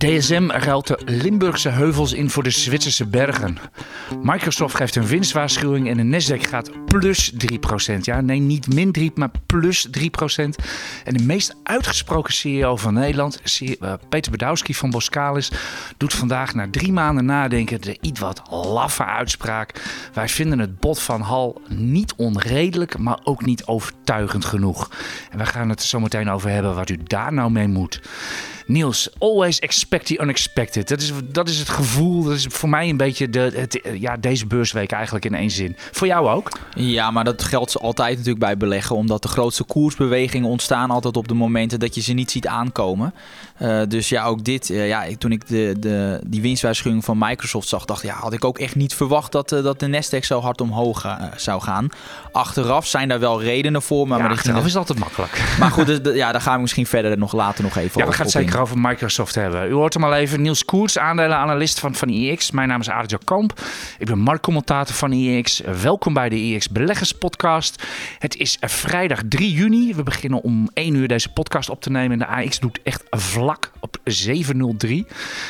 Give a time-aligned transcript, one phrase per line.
[0.00, 3.58] DSM ruilt de Limburgse heuvels in voor de Zwitserse bergen.
[4.22, 8.00] Microsoft geeft een winstwaarschuwing en de Nasdaq gaat plus 3%.
[8.00, 10.56] Ja, nee, niet min 3, maar plus 3%.
[11.04, 15.50] En de meest uitgesproken CEO van Nederland, eh, Peter Bedowski van Boskalis,
[15.96, 19.82] doet vandaag na drie maanden nadenken de iets wat laffe uitspraak.
[20.12, 24.90] Wij vinden het bod van Hal niet onredelijk, maar ook niet overtuigend genoeg.
[25.30, 28.00] En we gaan het zo meteen over hebben wat u daar nou mee moet.
[28.70, 30.88] Niels, always expect the unexpected.
[30.88, 34.16] Dat is, dat is het gevoel, dat is voor mij een beetje de, het, ja,
[34.16, 35.76] deze beursweek eigenlijk in één zin.
[35.76, 36.50] Voor jou ook?
[36.74, 38.96] Ja, maar dat geldt altijd natuurlijk bij beleggen.
[38.96, 43.14] Omdat de grootste koersbewegingen ontstaan altijd op de momenten dat je ze niet ziet aankomen.
[43.62, 44.70] Uh, dus ja, ook dit.
[44.70, 48.44] Uh, ja, toen ik de, de, die winstwaarschuwing van Microsoft zag, dacht ja, had ik
[48.44, 51.88] ook echt niet verwacht dat, uh, dat de Nasdaq zo hard omhoog zou gaan.
[52.32, 54.08] Achteraf zijn daar wel redenen voor.
[54.08, 55.56] Maar, ja, maar achteraf is altijd makkelijk.
[55.58, 58.12] Maar goed, dus, ja, daar gaan we misschien verder nog later nog even ja, we
[58.12, 59.68] gaan het zeker over Microsoft hebben.
[59.68, 60.42] U hoort hem al even.
[60.42, 62.50] Niels Koers, aandelenanalist van, van IEX.
[62.50, 63.60] Mijn naam is Adjo Kamp.
[63.98, 65.60] Ik ben marktcommentator van IEX.
[65.82, 67.82] Welkom bij de IEX Beleggers Podcast.
[68.18, 69.94] Het is vrijdag 3 juni.
[69.94, 72.18] We beginnen om 1 uur deze podcast op te nemen.
[72.18, 73.49] De AX doet echt vlak
[73.80, 75.06] op 703.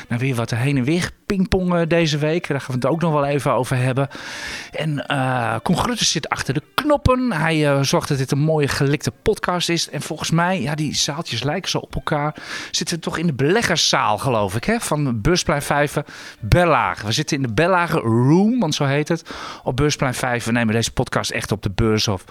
[0.08, 2.48] Nou, weer wat heen en weer pingpongen deze week.
[2.48, 4.08] Daar gaan we het ook nog wel even over hebben.
[4.72, 7.32] En uh, zit achter de knoppen.
[7.32, 9.90] Hij uh, zorgt dat dit een mooie gelikte podcast is.
[9.90, 12.34] En volgens mij, ja, die zaaltjes lijken zo op elkaar.
[12.70, 14.80] Zitten we toch in de beleggerszaal, geloof ik, hè?
[14.80, 15.96] van Beursplein 5
[16.40, 17.06] Bellagen.
[17.06, 19.30] We zitten in de Bellagen Room, want zo heet het,
[19.62, 20.44] op Beursplein 5.
[20.44, 22.22] We nemen deze podcast echt op de beurs op.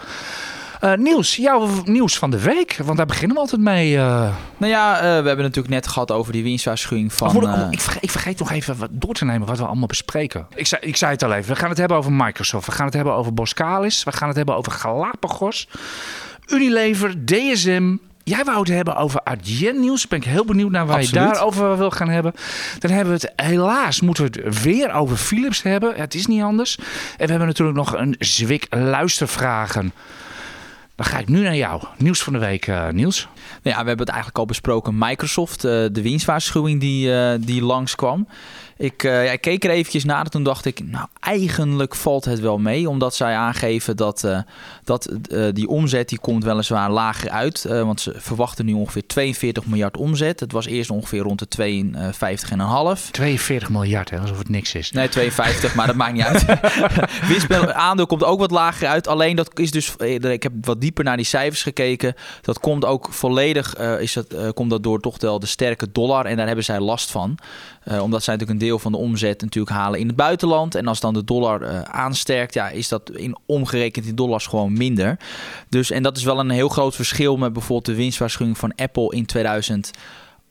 [0.83, 3.95] Uh, nieuws, jouw nieuws van de week, want daar beginnen we altijd mee.
[3.95, 4.33] Uh...
[4.57, 7.35] Nou ja, uh, we hebben natuurlijk net gehad over die winstwaarschuwing van...
[7.35, 10.47] Oh, ik, vergeet, ik, vergeet, nog even wat door te nemen wat we allemaal bespreken.
[10.55, 12.85] Ik zei, ik zei het al even, we gaan het hebben over Microsoft, we gaan
[12.85, 15.67] het hebben over Boskalis, we gaan het hebben over Galapagos,
[16.47, 20.07] Unilever, DSM, Jij wou het hebben over Adyen nieuws.
[20.07, 21.25] Ben ik heel benieuwd naar waar Absoluut.
[21.25, 22.33] je daarover wil gaan hebben.
[22.79, 25.95] Dan hebben we het helaas moeten we het weer over Philips hebben.
[25.95, 26.77] Het is niet anders.
[26.77, 29.93] En we hebben natuurlijk nog een zwik luistervragen.
[30.99, 31.83] Dan ga ik nu naar jou.
[31.97, 33.27] Nieuws van de week, uh, Niels.
[33.63, 34.97] Nou ja, we hebben het eigenlijk al besproken.
[34.97, 38.27] Microsoft, uh, de winstwaarschuwing die, uh, die langskwam.
[38.79, 42.25] Ik, uh, ja, ik keek er eventjes naar en toen dacht ik, nou eigenlijk valt
[42.25, 42.89] het wel mee.
[42.89, 44.39] Omdat zij aangeven dat, uh,
[44.83, 47.63] dat uh, die omzet die komt weliswaar lager uit.
[47.63, 50.39] want ze verwachten nu ongeveer 42 miljard omzet.
[50.39, 51.81] Het was eerst ongeveer rond de
[52.97, 53.11] 52,5.
[53.11, 54.19] 42 miljard, hè?
[54.19, 54.91] alsof het niks is.
[54.91, 56.45] Nee, 52, maar dat maakt niet uit.
[57.29, 59.07] Winstaandeel komt ook wat lager uit.
[59.07, 62.13] Alleen dat is dus, ik heb wat dieper naar die cijfers gekeken.
[62.41, 66.25] Dat komt ook volledig, is dat, komt dat door toch wel de sterke dollar.
[66.25, 67.37] En daar hebben zij last van.
[67.97, 70.75] Omdat zij natuurlijk een deel van de omzet natuurlijk halen in het buitenland.
[70.75, 74.73] En als dan de dollar uh, aansterkt, ja, is dat in omgerekend in dollars gewoon
[74.73, 75.17] minder.
[75.69, 79.15] Dus en dat is wel een heel groot verschil met bijvoorbeeld de winstwaarschuwing van Apple
[79.15, 79.91] in 2000.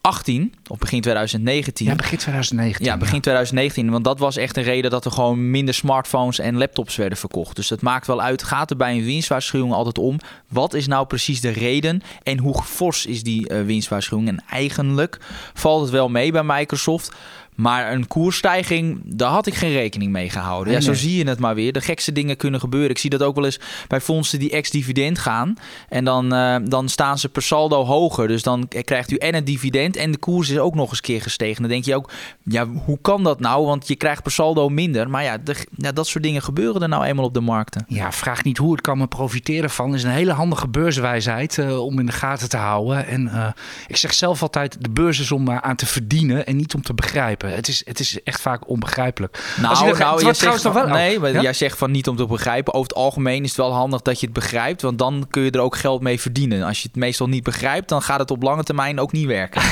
[0.09, 1.87] 18 of begin 2019.
[1.87, 2.85] Ja, begin 2019.
[2.85, 3.91] Ja, begin 2019.
[3.91, 7.57] Want dat was echt een reden dat er gewoon minder smartphones en laptops werden verkocht.
[7.57, 8.43] Dus dat maakt wel uit.
[8.43, 10.19] Gaat er bij een winstwaarschuwing altijd om.
[10.49, 14.29] Wat is nou precies de reden en hoe fors is die uh, winstwaarschuwing?
[14.29, 15.19] En eigenlijk
[15.55, 17.13] valt het wel mee bij Microsoft.
[17.59, 20.73] Maar een koersstijging, daar had ik geen rekening mee gehouden.
[20.73, 21.73] ja, zo zie je het maar weer.
[21.73, 22.91] De gekste dingen kunnen gebeuren.
[22.91, 25.55] Ik zie dat ook wel eens bij fondsen die ex-dividend gaan.
[25.89, 28.29] En dan, uh, dan staan ze per saldo hoger.
[28.29, 31.23] Dus dan krijgt u en een dividend en de koers is ook nog eens keer
[31.23, 31.63] gestegen.
[31.63, 32.11] Dan denk je ook,
[32.43, 33.67] ja, hoe kan dat nou?
[33.67, 35.11] Want je krijgt per saldo minder.
[35.11, 37.85] Maar ja, de, ja dat soort dingen gebeuren er nou eenmaal op de markten.
[37.89, 41.85] Ja, vraag niet hoe het kan, maar profiteren van is een hele handige beurswijsheid uh,
[41.85, 43.07] om in de gaten te houden.
[43.07, 43.49] En uh,
[43.87, 46.95] ik zeg zelf altijd, de beurs is om aan te verdienen en niet om te
[46.95, 47.48] begrijpen.
[47.55, 49.55] Het is, het is echt vaak onbegrijpelijk.
[49.57, 52.17] Nou, Als je nou, jij zegt van, wel, nee, maar jij zegt van niet om
[52.17, 52.75] te begrijpen.
[52.75, 55.51] Over het algemeen is het wel handig dat je het begrijpt, want dan kun je
[55.51, 56.63] er ook geld mee verdienen.
[56.63, 59.63] Als je het meestal niet begrijpt, dan gaat het op lange termijn ook niet werken.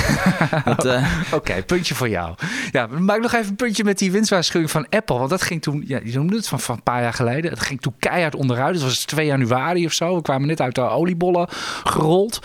[0.85, 1.07] uh...
[1.33, 2.35] Oké, puntje voor jou.
[2.73, 5.85] Ja, maak nog even een puntje met die winstwaarschuwing van Apple, want dat ging toen,
[5.87, 7.51] ja, je noemde het van, van een paar jaar geleden.
[7.51, 8.75] Het ging toen keihard onderuit.
[8.75, 10.17] Het was 2 januari of zo.
[10.17, 11.49] We kwamen net uit de oliebollen
[11.85, 12.41] gerold.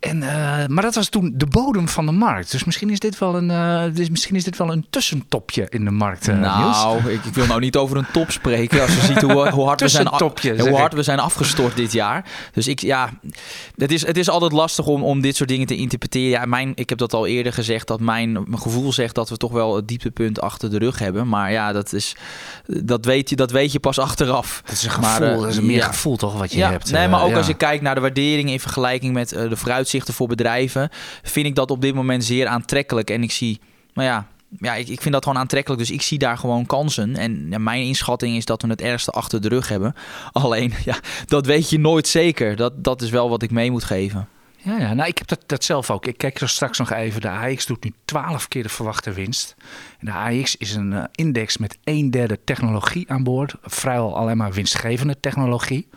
[0.00, 2.50] En, uh, maar dat was toen de bodem van de markt.
[2.50, 5.84] Dus misschien is dit wel een, uh, dus misschien is dit wel een tussentopje in
[5.84, 8.80] de markt, uh, nou, ik, ik, wil nou niet over een top spreken.
[8.80, 10.08] Als je ziet hoe, hoe hard, we zijn,
[10.58, 12.24] hoe hard we zijn afgestort dit jaar.
[12.52, 13.10] Dus ik, ja,
[13.76, 16.28] het is, het is altijd lastig om, om dit soort dingen te interpreteren.
[16.28, 19.36] Ja, mijn, ik heb dat al eerder gezegd, dat mijn, mijn gevoel zegt dat we
[19.36, 21.28] toch wel het dieptepunt achter de rug hebben.
[21.28, 22.16] Maar ja, dat, is,
[22.66, 24.62] dat, weet, je, dat weet je pas achteraf.
[24.64, 26.90] Dat is een gevoel, maar, uh, dat is meer gevoel toch wat je ja, hebt.
[26.90, 30.28] Nee, maar ook als je kijkt naar de waardering in vergelijking met de vooruitzichten voor
[30.28, 30.88] bedrijven,
[31.22, 33.10] vind ik dat op dit moment zeer aantrekkelijk.
[33.10, 33.60] En ik zie,
[33.94, 34.26] nou ja,
[34.58, 35.80] ja, ik, ik vind dat gewoon aantrekkelijk.
[35.80, 37.16] Dus ik zie daar gewoon kansen.
[37.16, 39.94] En mijn inschatting is dat we het ergste achter de rug hebben.
[40.32, 40.96] Alleen, ja,
[41.26, 42.56] dat weet je nooit zeker.
[42.56, 44.28] Dat, dat is wel wat ik mee moet geven.
[44.56, 46.06] Ja, ja, nou ik heb dat, dat zelf ook.
[46.06, 47.20] Ik kijk er straks nog even.
[47.20, 49.54] De AX doet nu 12 keer de verwachte winst.
[49.98, 53.54] En de AX is een uh, index met een derde technologie aan boord.
[53.62, 55.88] Vrijwel alleen maar winstgevende technologie.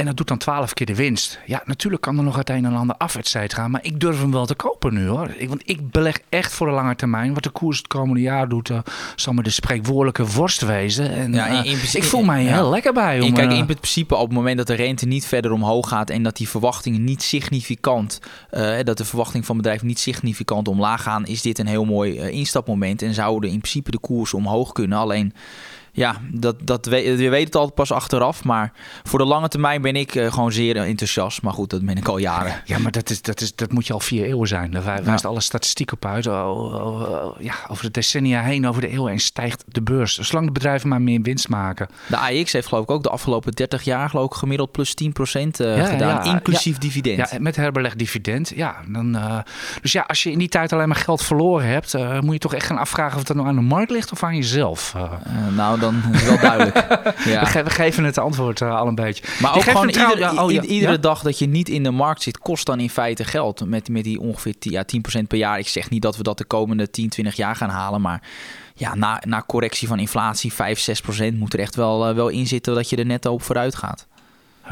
[0.00, 1.38] En dat doet dan 12 keer de winst.
[1.46, 3.70] Ja, natuurlijk kan er nog het een en ander afwedstrijd gaan.
[3.70, 5.34] Maar ik durf hem wel te kopen nu hoor.
[5.36, 7.34] Ik, want ik beleg echt voor de lange termijn.
[7.34, 8.78] Wat de koers het komende jaar doet, uh,
[9.16, 11.10] zal me de spreekwoordelijke worst wezen.
[11.10, 12.54] En, ja, in, in principe, ik voel mij ja.
[12.54, 13.20] heel lekker bij.
[13.20, 16.10] Om, kijk, in principe op het moment dat de rente niet verder omhoog gaat.
[16.10, 18.20] En dat die verwachtingen niet significant,
[18.52, 21.26] uh, dat de verwachtingen van bedrijf niet significant omlaag gaan.
[21.26, 23.02] Is dit een heel mooi instapmoment.
[23.02, 24.98] En zouden in principe de koers omhoog kunnen.
[24.98, 25.32] Alleen
[25.92, 28.44] ja, dat, dat we, je weet het altijd pas achteraf.
[28.44, 28.72] Maar
[29.02, 31.42] voor de lange termijn ben ik uh, gewoon zeer enthousiast.
[31.42, 32.62] Maar goed, dat ben ik al jaren.
[32.64, 34.70] Ja, maar dat, is, dat, is, dat moet je al vier eeuwen zijn.
[34.70, 35.28] Daar wijst ja.
[35.28, 36.24] alle statistiek op uit.
[37.38, 40.18] ja, over de decennia heen, over de eeuwen heen stijgt de beurs.
[40.18, 41.88] Zolang de bedrijven maar meer winst maken.
[42.06, 45.06] De AX heeft geloof ik ook de afgelopen 30 jaar geloof ik gemiddeld plus 10%
[45.06, 46.24] uh, ja, gedaan.
[46.24, 47.30] Ja, inclusief dividend.
[47.30, 48.52] Ja, met herbeleg dividend.
[48.54, 49.38] Ja, dan, uh,
[49.82, 51.94] dus ja, als je in die tijd alleen maar geld verloren hebt...
[52.20, 54.36] Moet je toch echt gaan afvragen of dat nou aan de markt ligt of aan
[54.36, 54.94] jezelf.
[55.56, 56.76] nou, dan is wel duidelijk.
[57.24, 57.62] ja.
[57.64, 59.24] we, geven het antwoord uh, al een beetje.
[59.40, 60.62] Maar ook gewoon iedere, oh, ja.
[60.62, 63.66] iedere dag dat je niet in de markt zit, kost dan in feite geld.
[63.66, 64.84] Met, met die ongeveer ja,
[65.20, 65.58] 10% per jaar.
[65.58, 68.22] Ik zeg niet dat we dat de komende 10, 20 jaar gaan halen, maar
[68.74, 70.86] ja, na, na correctie van inflatie 5,
[71.32, 73.74] 6% moet er echt wel, uh, wel in zitten dat je er net op vooruit
[73.74, 74.06] gaat.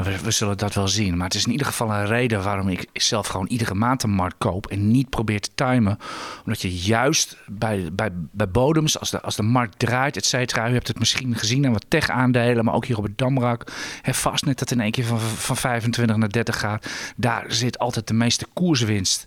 [0.03, 1.17] We, zullen dat wel zien.
[1.17, 4.09] Maar het is in ieder geval een reden waarom ik zelf gewoon iedere maand een
[4.09, 4.67] markt koop.
[4.67, 5.97] En niet probeer te timen.
[6.45, 10.69] Omdat je juist bij, bij, bij bodems, als de, als de markt draait, et cetera.
[10.69, 12.65] U hebt het misschien gezien aan wat tech-aandelen.
[12.65, 13.71] Maar ook hier op het Damrak.
[14.01, 16.87] Hè, vast net dat in één keer van, van 25 naar 30 gaat.
[17.15, 19.25] Daar zit altijd de meeste koerswinst.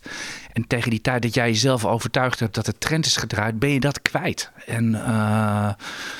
[0.52, 3.70] En tegen die tijd dat jij jezelf overtuigd hebt dat de trend is gedraaid, ben
[3.70, 4.50] je dat kwijt.
[4.66, 5.68] En uh,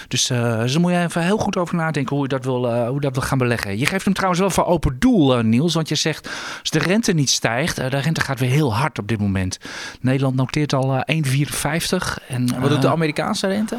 [0.09, 2.75] dus, uh, dus daar moet je even heel goed over nadenken hoe je dat wil,
[2.75, 3.79] uh, hoe dat wil gaan beleggen.
[3.79, 5.75] Je geeft hem trouwens wel voor open doel, Niels.
[5.75, 6.29] Want je zegt,
[6.61, 9.59] als de rente niet stijgt, de rente gaat weer heel hard op dit moment.
[10.01, 12.27] Nederland noteert al 1,54.
[12.29, 13.79] En, Wat doet de Amerikaanse rente?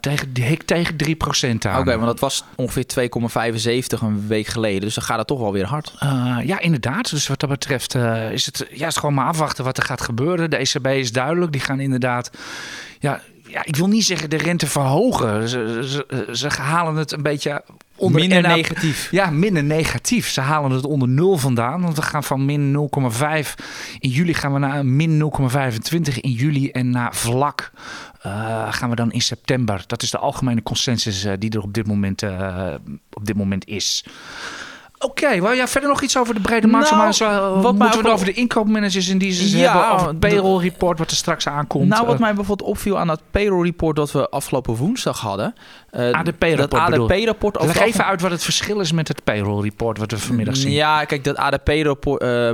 [0.00, 0.32] tegen,
[0.64, 1.08] tegen 3%
[1.40, 1.50] aan.
[1.50, 2.84] Oké, okay, want dat was ongeveer
[3.96, 4.80] 2,75 een week geleden.
[4.80, 5.94] Dus dan gaat het toch wel weer hard.
[6.44, 7.10] ja, inderdaad.
[7.10, 7.94] Dus wat dat betreft
[8.32, 10.50] is het ja, is gewoon maar afwachten wat er gaat gebeuren.
[10.50, 11.52] De ECB is duidelijk.
[11.52, 12.30] Die gaan inderdaad.
[12.98, 15.48] Ja, ja ik wil niet zeggen de rente verhogen.
[15.48, 17.64] Ze, ze, ze halen het een beetje
[17.96, 19.10] onder minder negatief.
[19.10, 20.28] Ja, minder negatief.
[20.28, 21.82] Ze halen het onder nul vandaan.
[21.82, 23.18] Want we gaan van min 0,5
[23.98, 27.72] in juli gaan we naar min 0,25 in juli en naar vlak
[28.26, 29.84] uh, gaan we dan in september.
[29.86, 32.74] Dat is de algemene consensus uh, die er op dit moment, uh,
[33.12, 34.04] op dit moment is.
[35.04, 36.90] Oké, okay, jij verder nog iets over de brede markt?
[36.90, 39.92] Nou, maar zo, wat moeten we over de inkoopmanagers in die zin ja, hebben?
[39.92, 41.88] Over het payroll report wat er straks aankomt?
[41.88, 45.54] Nou, wat mij bijvoorbeeld opviel aan dat payroll report dat we afgelopen woensdag hadden.
[45.92, 47.64] Uh, ADP-rapport ADP-rapport.
[47.64, 50.72] Leg even uit wat het verschil is met het payroll report wat we vanmiddag zien.
[50.72, 52.50] Ja, kijk, dat ADP-rapport, uh,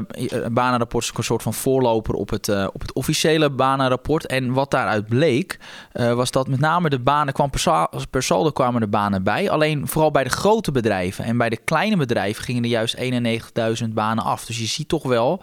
[0.52, 4.26] banenrapport is een soort van voorloper op het, uh, op het officiële banenrapport.
[4.26, 5.58] En wat daaruit bleek,
[5.92, 7.50] was dat met name de banen kwam
[8.10, 9.50] per saldo kwamen de banen bij.
[9.50, 12.96] Alleen vooral bij de grote bedrijven en bij de kleine bedrijven gingen er juist
[13.82, 14.44] 91.000 banen af.
[14.44, 15.42] Dus je ziet toch wel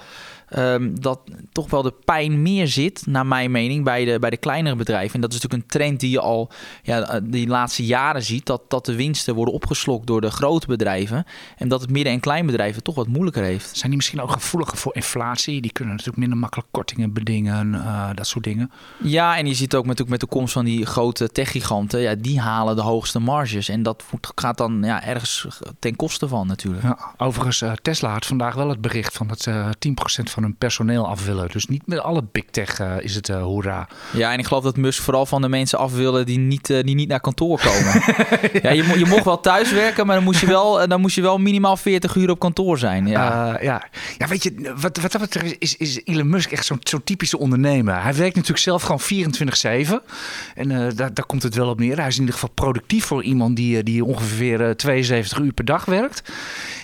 [0.55, 1.19] um, dat
[1.51, 5.15] toch wel de pijn meer zit, naar mijn mening, bij de, bij de kleinere bedrijven.
[5.15, 6.51] En dat is natuurlijk een trend die je al
[6.83, 10.67] ja, eh, die laatste jaren ziet, dat, dat de winsten worden opgeslokt door de grote
[10.67, 11.25] bedrijven.
[11.57, 13.69] En dat het midden- en kleinbedrijven toch wat moeilijker heeft.
[13.77, 15.61] Zijn die misschien ook gevoeliger voor inflatie?
[15.61, 18.71] Die kunnen natuurlijk minder makkelijk kortingen bedingen, uh, dat soort dingen.
[19.03, 22.39] Ja, en je ziet ook natuurlijk met de komst van die grote techgiganten, ja, die
[22.39, 23.69] halen de hoogste marges.
[23.69, 24.03] En dat
[24.35, 25.47] gaat dan ja, ergens
[25.79, 26.83] ten koste van natuurlijk.
[26.83, 29.71] Ja, overigens, uh, Tesla had vandaag wel het bericht van dat uh, 10%
[30.23, 31.49] van hun personeel af willen.
[31.51, 33.87] Dus niet met alle big tech uh, is het uh, hoera.
[34.13, 36.83] Ja, en ik geloof dat Musk vooral van de mensen af willen die niet, uh,
[36.83, 38.01] die niet naar kantoor komen.
[38.63, 38.71] ja.
[38.71, 41.37] je, je mocht wel thuis werken, maar dan moest je wel, dan moest je wel
[41.37, 43.07] minimaal 40 uur op kantoor zijn.
[43.07, 43.87] Ja, ja.
[44.17, 47.37] ja weet je, wat, wat dat betreft is, is Elon Musk echt zo'n zo'n typische
[47.37, 48.03] ondernemer.
[48.03, 49.01] Hij werkt natuurlijk zelf gewoon
[49.89, 50.03] 24-7.
[50.55, 51.97] En daar, daar komt het wel op neer.
[51.97, 55.85] Hij is in ieder geval productief voor iemand die, die ongeveer 72 uur per dag
[55.85, 56.31] werkt.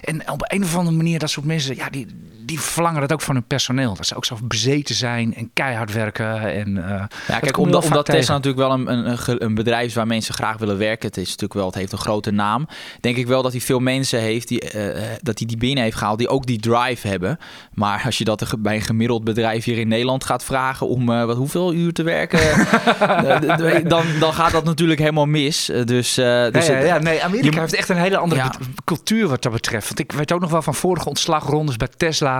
[0.01, 2.07] En op een of andere manier, dat soort mensen, ja, die
[2.45, 3.95] die verlangen dat ook van hun personeel.
[3.95, 6.41] Dat ze ook zo bezeten zijn en keihard werken.
[6.41, 10.07] En, uh, ja, kijk, omdat, omdat Tesla natuurlijk wel een, een, een bedrijf is waar
[10.07, 11.07] mensen graag willen werken.
[11.07, 12.67] Het is natuurlijk wel, het heeft een grote naam.
[12.99, 15.97] Denk ik wel dat hij veel mensen heeft die, uh, dat hij die binnen heeft
[15.97, 17.39] gehaald, die ook die drive hebben.
[17.73, 21.25] Maar als je dat bij een gemiddeld bedrijf hier in Nederland gaat vragen om uh,
[21.25, 22.67] wat, hoeveel uur te werken,
[23.87, 25.65] dan, dan gaat dat natuurlijk helemaal mis.
[25.65, 28.51] Dus, dus ja, ja, nee, Amerika heeft echt een hele andere
[28.83, 29.87] cultuur wat dat betreft.
[29.87, 32.32] Want ik weet ook nog wel van vorige ontslagrondes bij Tesla.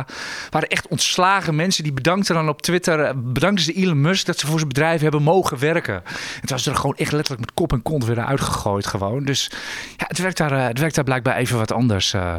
[0.50, 3.00] Waren echt ontslagen mensen die bedankten dan op Twitter.
[3.00, 6.04] Eh, bedankten ze Elon Musk dat ze voor zijn bedrijf hebben mogen werken.
[6.42, 9.26] Het was er gewoon echt letterlijk met kop en kont weer uitgegooid gewoon.
[9.26, 9.52] Dus
[9.98, 12.14] ja, het werkt daar, eh, het werkt daar blijkbaar even wat anders.
[12.14, 12.36] Uh.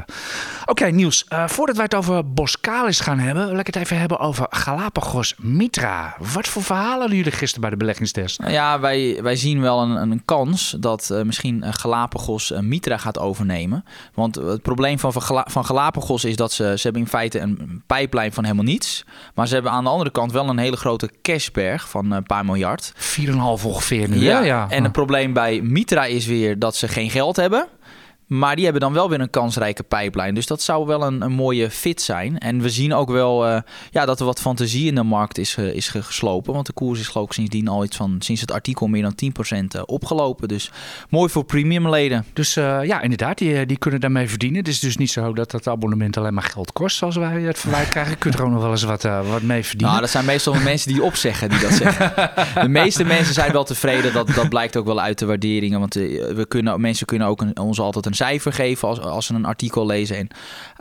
[0.67, 1.27] Oké, Niels.
[1.33, 5.35] Uh, voordat wij het over Boskalis gaan hebben, wil ik het even hebben over Galapagos
[5.39, 6.17] Mitra.
[6.33, 8.39] Wat voor verhalen hadden jullie gisteren bij de beleggingstest?
[8.39, 13.85] Nou ja, wij, wij zien wel een, een kans dat misschien Galapagos Mitra gaat overnemen.
[14.15, 15.13] Want het probleem van,
[15.45, 19.05] van Galapagos is dat ze, ze hebben in feite een pijplijn van helemaal niets.
[19.35, 22.45] Maar ze hebben aan de andere kant wel een hele grote cashberg van een paar
[22.45, 22.93] miljard.
[22.97, 24.17] 4,5 ongeveer nu.
[24.17, 24.67] Ja, ja.
[24.69, 27.69] En het probleem bij Mitra is weer dat ze geen geld hebben.
[28.27, 30.35] Maar die hebben dan wel weer een kansrijke pijplijn.
[30.35, 32.39] Dus dat zou wel een, een mooie fit zijn.
[32.39, 33.59] En we zien ook wel uh,
[33.91, 36.55] ja, dat er wat fantasie in de markt is, uh, is geslopen.
[36.55, 39.15] Want de koers is geloof ik sindsdien al iets van sinds het artikel meer dan
[39.55, 40.49] 10% uh, opgelopen.
[40.49, 40.71] Dus
[41.09, 42.25] mooi voor premiumleden.
[42.33, 44.59] Dus uh, ja, inderdaad, die, die kunnen daarmee verdienen.
[44.59, 47.59] Het is dus niet zo dat dat abonnement alleen maar geld kost zoals wij het
[47.59, 48.13] verwijt krijgen.
[48.13, 49.89] Je kunt er ook nog wel eens wat, wat mee verdienen.
[49.89, 52.13] Nou, dat zijn meestal mensen die opzeggen die dat zeggen.
[52.63, 54.13] de meeste mensen zijn wel tevreden.
[54.13, 55.81] Dat, dat blijkt ook wel uit de waarderingen.
[55.81, 59.35] Want we kunnen, mensen kunnen ook een, ons altijd een cijfer geven als, als ze
[59.35, 60.17] een artikel lezen.
[60.17, 60.29] En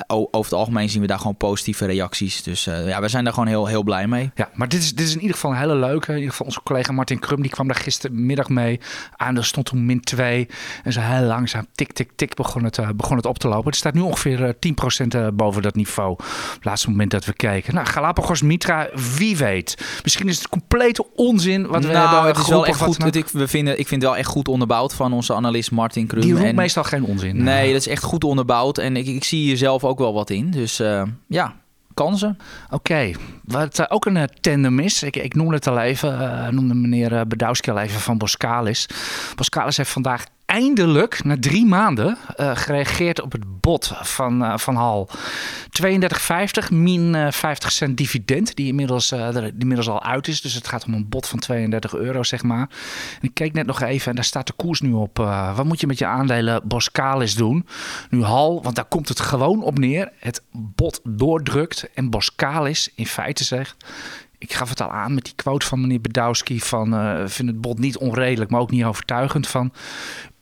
[0.08, 2.44] over het algemeen zien we daar gewoon positieve reacties.
[2.44, 4.32] Dus uh, ja, we zijn daar gewoon heel, heel blij mee.
[4.36, 6.12] Ja, maar dit is, dit is in ieder geval een hele leuke.
[6.12, 8.80] In ieder geval onze collega Martin Krum, die kwam daar gistermiddag mee.
[9.16, 10.48] Aan, er stond toen min 2.
[10.84, 13.66] En zo heel langzaam, tik, tik, tik, begon het, uh, begon het op te lopen.
[13.66, 16.12] Het staat nu ongeveer uh, 10% boven dat niveau.
[16.12, 16.20] Op
[16.54, 17.74] het laatste moment dat we kijken.
[17.74, 19.86] Nou, Galapagos Mitra, wie weet.
[20.04, 23.16] Misschien is het complete onzin wat we nou, hebben het is wel echt goed.
[23.16, 26.22] Ik, we vinden, ik vind het wel echt goed onderbouwd van onze analist Martin Krum.
[26.22, 27.23] Die roept meestal geen onzin.
[27.32, 28.78] Nee, dat is echt goed onderbouwd.
[28.78, 30.52] En ik, ik zie hier zelf ook wel wat in.
[30.52, 31.56] Dus uh, ja,
[31.94, 32.38] kansen.
[32.66, 33.16] Oké, okay.
[33.44, 36.74] wat uh, ook een uh, tandem is, ik, ik noemde het al even, uh, noemde
[36.74, 38.88] meneer Bedowski al even van Boskalis.
[39.36, 44.76] Boskalis heeft vandaag eindelijk na drie maanden uh, gereageerd op het bod van, uh, van
[44.76, 45.10] Hal.
[45.84, 50.42] 32,50 min uh, 50 cent dividend, die inmiddels, die inmiddels al uit is.
[50.42, 52.70] Dus het gaat om een bod van 32 euro, zeg maar.
[53.22, 55.18] Ik keek net nog even en daar staat de koers nu op.
[55.56, 57.68] wat moet je met je aandelen Boskalis doen?
[58.10, 60.12] Nu Hal, want daar komt het gewoon op neer.
[60.20, 63.76] Het bod doordrukt en Boskalis in feite zegt
[64.38, 67.62] ik gaf het al aan met die quote van meneer Bedowski van uh, vind het
[67.62, 69.72] bod niet onredelijk, maar ook niet overtuigend van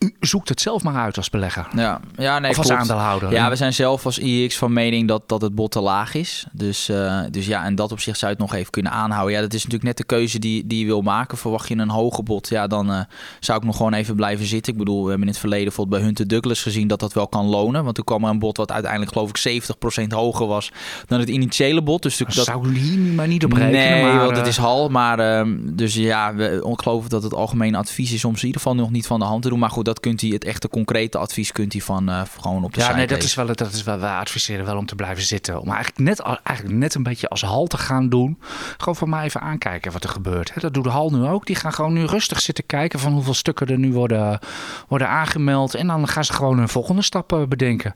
[0.02, 1.68] u zoekt het zelf maar uit als belegger.
[1.76, 2.82] Ja, ja nee, of als klopt.
[2.82, 3.32] aandeelhouder.
[3.32, 6.46] Ja, we zijn zelf als IX van mening dat, dat het bod te laag is.
[6.52, 9.36] Dus, uh, dus ja, en dat op zich zou je het nog even kunnen aanhouden.
[9.36, 11.38] Ja, dat is natuurlijk net de keuze die, die je wil maken.
[11.38, 13.00] Verwacht je een hoger bod, ja, dan uh,
[13.40, 14.74] zou ik nog gewoon even blijven zitten.
[14.74, 17.28] Ik bedoel, we hebben in het verleden bijvoorbeeld bij Hunter Douglas gezien dat dat wel
[17.28, 17.84] kan lonen.
[17.84, 19.64] Want toen kwam er een bod wat uiteindelijk geloof ik
[20.04, 20.72] 70% hoger was
[21.08, 22.02] dan het initiële bod.
[22.02, 23.72] Dus dat zou hier maar niet op rekenen.
[23.72, 24.90] Nee, maar, want het is hal.
[24.90, 28.62] Maar uh, dus ja, we, ik geloof dat het algemene advies is soms in ieder
[28.62, 29.60] geval nog niet van de hand te doen.
[29.60, 32.74] Maar goed, dat kunt hij het echte concrete advies kunt hij van uh, gewoon op
[32.74, 33.30] de ja, site nee, dat lezen.
[33.30, 34.00] is wel dat is wel.
[34.00, 37.42] Wij adviseren wel om te blijven zitten, om eigenlijk net eigenlijk net een beetje als
[37.42, 38.40] hal te gaan doen.
[38.78, 40.52] Gewoon van mij even aankijken wat er gebeurt.
[40.62, 41.46] Dat doet de hal nu ook.
[41.46, 44.40] Die gaan gewoon nu rustig zitten kijken van hoeveel stukken er nu worden
[44.88, 47.94] worden aangemeld en dan gaan ze gewoon een volgende stap uh, bedenken.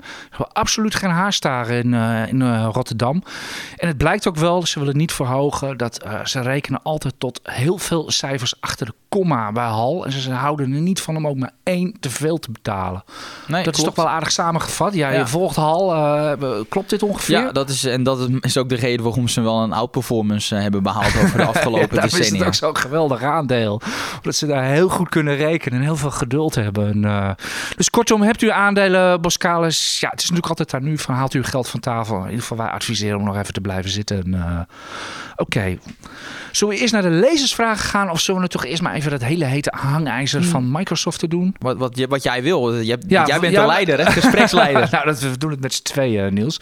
[0.52, 3.24] Absoluut geen haarstaren in, uh, in uh, Rotterdam.
[3.76, 7.78] En het blijkt ook wel, ze willen niet verhogen, dat ze rekenen altijd tot heel
[7.78, 10.06] veel cijfers achter de komma bij Hal.
[10.06, 13.04] En ze houden er niet van om ook maar één te veel te betalen.
[13.48, 13.78] Nee, dat klopt.
[13.78, 14.94] is toch wel aardig samengevat.
[14.94, 15.20] Ja, ja.
[15.20, 15.96] je volgt Hal.
[15.96, 17.40] Uh, klopt dit ongeveer?
[17.40, 20.84] Ja, dat is, en dat is ook de reden waarom ze wel een outperformance hebben
[20.84, 22.26] behaald over de afgelopen ja, decennia.
[22.26, 23.82] is het ook zo'n geweldig aandeel.
[24.22, 26.88] Dat ze daar heel goed kunnen rekenen en heel veel geduld hebben.
[26.88, 27.30] En, uh,
[27.76, 30.00] dus kortom, hebt u aandelen Boskalis?
[30.00, 32.18] Ja, het is natuurlijk altijd daar nu van haalt u geld van tafel.
[32.18, 34.34] In ieder geval wij adviseren om nog even te blijven zitten.
[34.34, 34.60] Uh,
[35.36, 35.58] Oké.
[35.58, 35.80] Okay.
[36.56, 38.10] Zullen we eerst naar de lezersvragen gaan?
[38.10, 40.50] Of zullen we toch eerst maar even dat hele hete hangijzer hmm.
[40.50, 41.56] van Microsoft te doen?
[41.60, 42.82] Wat, wat, wat jij wil.
[42.82, 44.12] Jij, ja, jij bent ja, de leider, hè?
[44.12, 44.88] gespreksleider.
[44.92, 46.60] nou, dat, we doen het met z'n tweeën, Niels.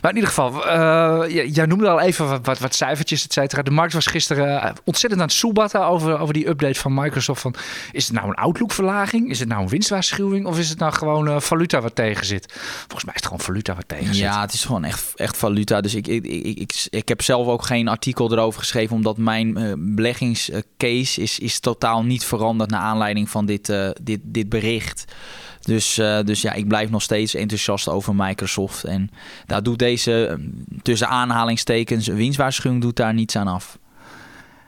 [0.00, 3.62] Maar in ieder geval, uh, jij noemde al even wat, wat, wat cijfertjes, et cetera.
[3.62, 7.40] De markt was gisteren ontzettend aan het soebatten over, over die update van Microsoft.
[7.40, 7.54] Van,
[7.92, 9.30] is het nou een outlook-verlaging?
[9.30, 10.46] Is het nou een winstwaarschuwing?
[10.46, 12.52] Of is het nou gewoon uh, valuta wat tegen zit?
[12.52, 14.24] Volgens mij is het gewoon valuta wat tegen zit.
[14.24, 15.80] Ja, het is gewoon echt, echt valuta.
[15.80, 19.30] Dus ik, ik, ik, ik, ik heb zelf ook geen artikel erover geschreven, omdat mijn
[19.40, 25.04] uh, beleggingscase is, is totaal niet veranderd naar aanleiding van dit, uh, dit, dit bericht.
[25.60, 28.84] Dus, uh, dus ja, ik blijf nog steeds enthousiast over Microsoft.
[28.84, 29.10] En
[29.46, 30.40] daar doet deze,
[30.82, 33.78] tussen aanhalingstekens, winstwaarschuwing doet daar niets aan af.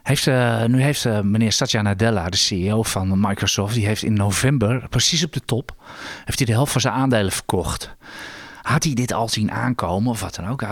[0.02, 4.86] Heeft, uh, nu heeft meneer Satya Nadella, de CEO van Microsoft, die heeft in november,
[4.88, 5.74] precies op de top,
[6.24, 7.96] heeft hij de helft van zijn aandelen verkocht.
[8.62, 10.62] Had hij dit al zien aankomen of wat dan ook?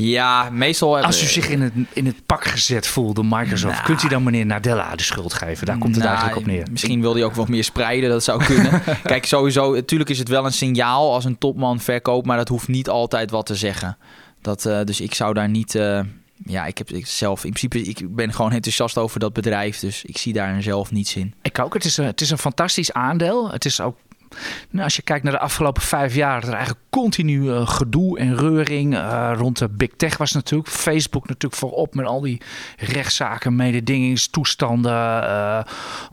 [0.00, 0.98] Ja, meestal...
[0.98, 3.84] Als u zich in het, in het pak gezet voelde, Microsoft, nou.
[3.84, 5.66] kunt u dan meneer Nadella de schuld geven?
[5.66, 6.66] Daar komt het nou, eigenlijk op neer.
[6.70, 8.82] Misschien wil hij ook wat meer spreiden, dat zou kunnen.
[9.02, 12.68] Kijk, sowieso, natuurlijk is het wel een signaal als een topman verkoopt, maar dat hoeft
[12.68, 13.96] niet altijd wat te zeggen.
[14.42, 15.74] Dat, uh, dus ik zou daar niet...
[15.74, 16.00] Uh,
[16.44, 20.04] ja, ik heb ik zelf in principe, ik ben gewoon enthousiast over dat bedrijf, dus
[20.04, 21.34] ik zie daar zelf niets in.
[21.42, 21.74] Ik ook.
[21.74, 23.50] Het is een, het is een fantastisch aandeel.
[23.50, 23.96] Het is ook
[24.70, 28.36] nou, als je kijkt naar de afgelopen vijf jaar, er eigenlijk continu uh, gedoe en
[28.36, 30.70] reuring uh, rond de big tech was natuurlijk.
[30.70, 32.40] Facebook natuurlijk voorop met al die
[32.76, 35.60] rechtszaken, mededingingstoestanden, uh,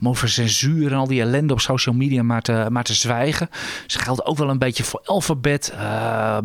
[0.02, 3.48] over censuur en al die ellende op social media maar te, maar te zwijgen.
[3.86, 5.72] Ze geldt ook wel een beetje voor Alphabet.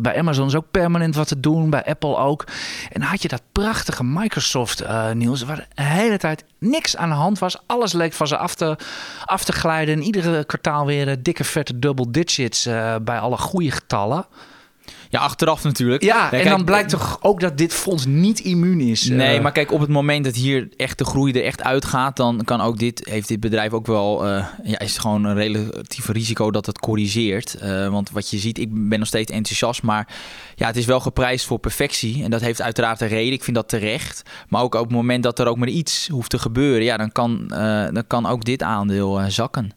[0.00, 2.44] bij Amazon is ook permanent wat te doen, bij Apple ook.
[2.92, 7.14] En dan had je dat prachtige Microsoft nieuws, waar de hele tijd niks aan de
[7.14, 7.56] hand was.
[7.66, 8.76] Alles leek van ze af te,
[9.24, 9.94] af te glijden.
[9.94, 12.68] En iedere kwartaal weer dikke vette double digits
[13.02, 14.26] bij alle goede getallen.
[15.08, 16.02] Ja, achteraf natuurlijk.
[16.02, 19.08] Ja, en dan blijkt toch ook dat dit fonds niet immuun is.
[19.08, 22.16] Nee, uh, maar kijk, op het moment dat hier echt de groei er echt uitgaat,
[22.16, 25.34] dan kan ook dit, heeft dit bedrijf ook wel, uh, ja, is het gewoon een
[25.34, 27.56] relatief risico dat het corrigeert.
[27.62, 30.08] Uh, want wat je ziet, ik ben nog steeds enthousiast, maar
[30.54, 32.24] ja, het is wel geprijsd voor perfectie.
[32.24, 33.32] En dat heeft uiteraard een reden.
[33.32, 34.22] Ik vind dat terecht.
[34.48, 37.12] Maar ook op het moment dat er ook maar iets hoeft te gebeuren, ja, dan
[37.12, 37.44] kan,
[37.92, 39.70] dan kan ook dit aandeel zakken.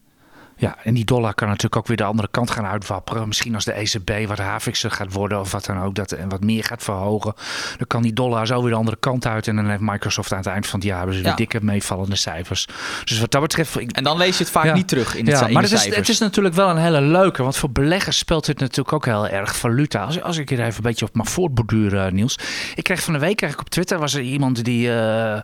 [0.57, 3.27] Ja, en die dollar kan natuurlijk ook weer de andere kant gaan uitwapperen.
[3.27, 6.43] Misschien als de ECB wat havikser gaat worden of wat dan ook, dat en wat
[6.43, 7.33] meer gaat verhogen.
[7.77, 9.47] Dan kan die dollar zo weer de andere kant uit.
[9.47, 12.67] En dan heeft Microsoft aan het eind van het jaar dus weer dikke meevallende cijfers.
[13.03, 13.77] Dus wat dat betreft.
[13.91, 16.09] En dan lees je het vaak niet terug in, het, ja, maar het is, het
[16.09, 17.43] is natuurlijk wel een hele leuke.
[17.43, 20.03] Want voor beleggers speelt dit natuurlijk ook heel erg valuta.
[20.03, 22.39] Als, als ik hier even een beetje op mag voortborduren, Niels.
[22.75, 24.87] Ik kreeg van de week eigenlijk op Twitter was er iemand die.
[24.87, 25.39] Uh,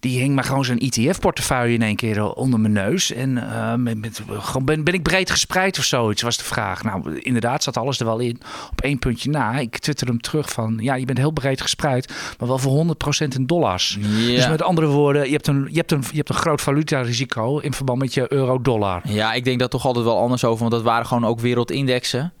[0.00, 3.12] die hing maar gewoon zo'n ETF-portefeuille in één keer onder mijn neus.
[3.12, 6.82] En uh, met, met, gewoon ben, ben ik breed gespreid of zoiets, was de vraag.
[6.82, 8.40] Nou, inderdaad zat alles er wel in.
[8.70, 9.58] Op één puntje na.
[9.58, 12.86] Ik twitter hem terug van, ja, je bent heel breed gespreid, maar wel voor
[13.24, 13.98] 100% in dollars.
[14.26, 17.58] Dus met andere woorden, je hebt een, je hebt een, je hebt een groot valutarisico
[17.58, 19.00] in verband met je euro-dollar.
[19.04, 22.32] Ja, ik denk dat toch altijd wel anders over, want dat waren gewoon ook wereldindexen.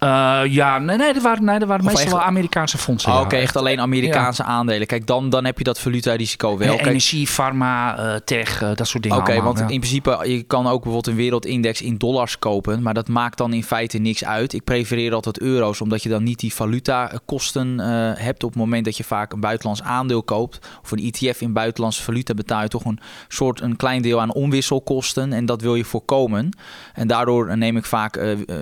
[0.00, 2.12] Uh, ja, nee, nee, er waren, nee, er waren meestal echt...
[2.12, 3.10] wel Amerikaanse fondsen.
[3.10, 4.48] Oh, Oké, okay, echt alleen Amerikaanse ja.
[4.48, 4.86] aandelen.
[4.86, 6.76] Kijk, dan, dan heb je dat valutarisico wel.
[6.76, 9.18] Kijk, energie, farma, uh, tech, uh, dat soort dingen.
[9.18, 9.68] Oké, okay, want ja.
[9.68, 12.82] in principe, je kan ook bijvoorbeeld een wereldindex in dollars kopen.
[12.82, 14.52] Maar dat maakt dan in feite niks uit.
[14.52, 17.78] Ik prefereer altijd euro's, omdat je dan niet die valutakosten
[18.18, 18.44] hebt.
[18.44, 20.68] Op het moment dat je vaak een buitenlands aandeel koopt.
[20.82, 24.32] Of een ETF in buitenlandse valuta betaal je toch een soort een klein deel aan
[24.32, 25.32] omwisselkosten.
[25.32, 26.50] En dat wil je voorkomen.
[26.94, 28.16] En daardoor neem ik vaak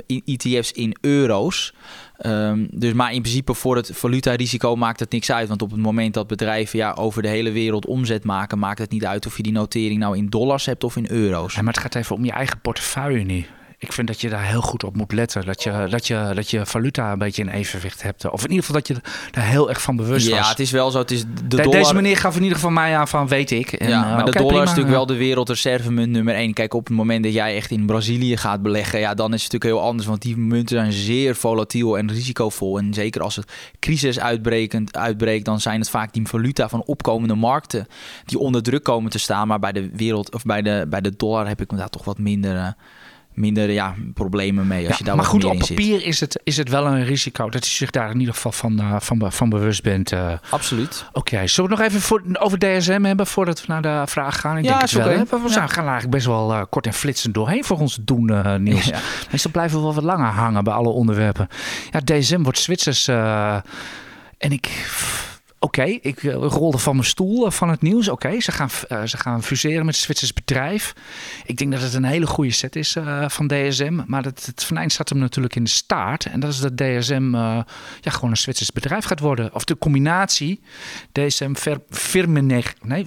[0.07, 1.25] ETF's in euro's
[2.27, 5.49] Um, dus maar in principe voor het valutarisico maakt het niks uit.
[5.49, 8.91] Want op het moment dat bedrijven ja, over de hele wereld omzet maken, maakt het
[8.91, 11.55] niet uit of je die notering nou in dollars hebt of in euro's.
[11.55, 13.47] Maar het gaat even om je eigen portefeuille nu
[13.79, 15.47] ik vind dat je daar heel goed op moet letten.
[15.47, 18.31] Dat je, dat je, dat je valuta een beetje in evenwicht hebt.
[18.31, 18.97] Of in ieder geval dat je
[19.31, 20.39] daar heel erg van bewust was.
[20.39, 20.99] Ja, het is wel zo.
[20.99, 21.71] Het is de dollar...
[21.71, 23.73] Deze meneer gaf in ieder geval mij aan van weet ik.
[23.73, 24.63] En, ja, maar uh, de okay, dollar prima.
[24.63, 26.53] is natuurlijk wel de wereldreservemunt nummer één.
[26.53, 29.53] Kijk, op het moment dat jij echt in Brazilië gaat beleggen, ja, dan is het
[29.53, 30.09] natuurlijk heel anders.
[30.09, 32.79] Want die munten zijn zeer volatiel en risicovol.
[32.79, 37.87] En zeker als het crisis uitbreekt, dan zijn het vaak die valuta van opkomende markten
[38.25, 39.49] die onder druk komen te staan.
[39.49, 42.05] Maar bij de wereld of bij de, bij de dollar heb ik me daar toch
[42.05, 42.55] wat minder.
[42.55, 42.69] Uh,
[43.37, 44.79] minder ja, problemen mee.
[44.79, 47.51] Als ja, je daar maar goed, op papier is het, is het wel een risico
[47.51, 50.13] dat je zich daar in ieder geval van, uh, van, van bewust bent.
[50.13, 50.33] Uh.
[50.51, 51.05] Absoluut.
[51.09, 51.47] Oké, okay.
[51.47, 54.57] zullen we nog even voor, over DSM hebben voordat we naar de vraag gaan?
[54.57, 55.07] Ik ja, denk het wel.
[55.07, 55.41] Okay.
[55.43, 55.67] We ja.
[55.67, 58.85] gaan eigenlijk best wel uh, kort en flitsend doorheen voor ons doen, Niels.
[58.97, 58.99] Ja.
[59.31, 61.49] Meestal blijven we wel wat langer hangen bij alle onderwerpen.
[61.91, 63.63] Ja, DSM wordt Zwitsers en
[64.39, 64.67] ik
[65.59, 68.09] Oké, ik uh, rolde van mijn stoel uh, van het nieuws.
[68.09, 70.95] Oké, ze, gaan, uh, ze gaan fuseren met een Zwitsers bedrijf.
[71.45, 74.01] Ik denk dat het een hele goede set is van DSM.
[74.07, 76.27] Maar het, het venijn staat hem natuurlijk in de staart.
[76.27, 77.65] En dat is dat DSM ja,
[78.01, 79.55] gewoon een Zwitsers bedrijf gaat worden.
[79.55, 80.61] Of de combinatie
[81.13, 82.75] DSM Ver, Firmenich.
[82.83, 83.07] Nee,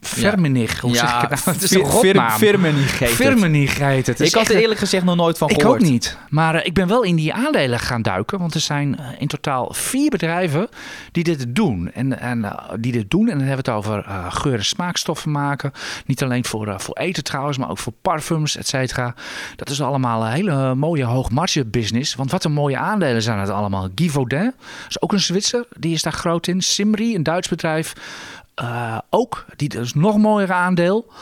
[0.00, 0.80] Firmenich.
[0.80, 1.56] Hoe ja, zeg ik het nou?
[1.56, 2.38] Het is een rotnaam.
[2.38, 4.20] Firmenich heet Firmenich heet het.
[4.20, 5.80] Ik had er eerlijk gezegd nog nooit van gehoord.
[5.80, 6.18] Ik ook niet.
[6.28, 8.38] Maar ik ben wel in die aandelen gaan duiken.
[8.38, 10.68] Want er zijn in totaal vier bedrijven
[11.12, 11.92] die dit doen.
[11.92, 13.28] En, en uh, die dit doen.
[13.28, 15.72] En dan hebben we het over uh, geur- en smaakstoffen maken.
[16.06, 19.14] Niet alleen voor, uh, voor eten trouwens, maar ook voor parfums, et cetera.
[19.56, 22.14] Dat is allemaal een hele mooie hoogmarge business.
[22.14, 23.88] Want wat een mooie aandelen zijn het allemaal.
[23.94, 24.54] Guy Vaudin
[24.88, 25.66] is ook een Zwitser.
[25.78, 26.60] Die is daar groot in.
[26.60, 27.94] Simri, een Duits bedrijf.
[28.60, 29.44] Eh, ook.
[29.56, 31.12] Die dat is nog mooier aandeel.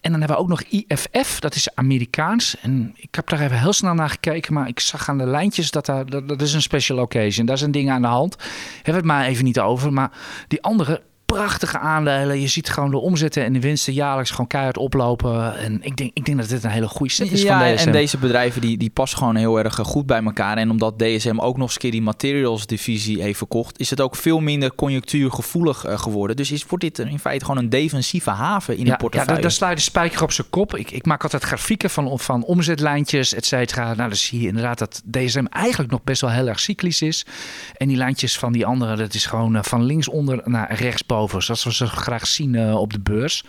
[0.00, 2.56] En dan hebben we ook nog IFF, dat is Amerikaans.
[2.60, 5.70] En ik heb daar even heel snel naar gekeken, maar ik zag aan de lijntjes
[5.70, 7.46] dat daar, dat, is een special occasion.
[7.46, 8.36] Daar zijn dingen aan de hand.
[8.76, 9.92] Hebben het maar even niet over.
[9.92, 10.10] Maar
[10.48, 11.02] die andere
[11.34, 12.40] prachtige aandelen.
[12.40, 15.56] Je ziet gewoon de omzetten en de winsten jaarlijks gewoon keihard oplopen.
[15.58, 17.86] En ik denk, ik denk dat dit een hele goede set is ja, van DSM.
[17.86, 20.56] en deze bedrijven die, die passen gewoon heel erg eh, goed bij elkaar.
[20.56, 24.00] En omdat DSM ook nog eens een keer die materials divisie heeft verkocht, is het
[24.00, 26.36] ook veel minder conjunctuurgevoelig eh, geworden.
[26.36, 29.42] Dus is, wordt dit in feite gewoon een defensieve haven in de ja, ja, portefeuille.
[29.42, 30.76] daar, daar je de spijker op zijn kop.
[30.76, 33.84] Ik, ik maak altijd grafieken van, van omzetlijntjes, et cetera.
[33.84, 37.26] Nou, dan zie je inderdaad dat DSM eigenlijk nog best wel heel erg cyclisch is.
[37.76, 41.16] En die lijntjes van die andere, dat is gewoon eh, van linksonder naar rechtsboven.
[41.26, 43.44] Zoals we ze graag zien eh, op de beurs.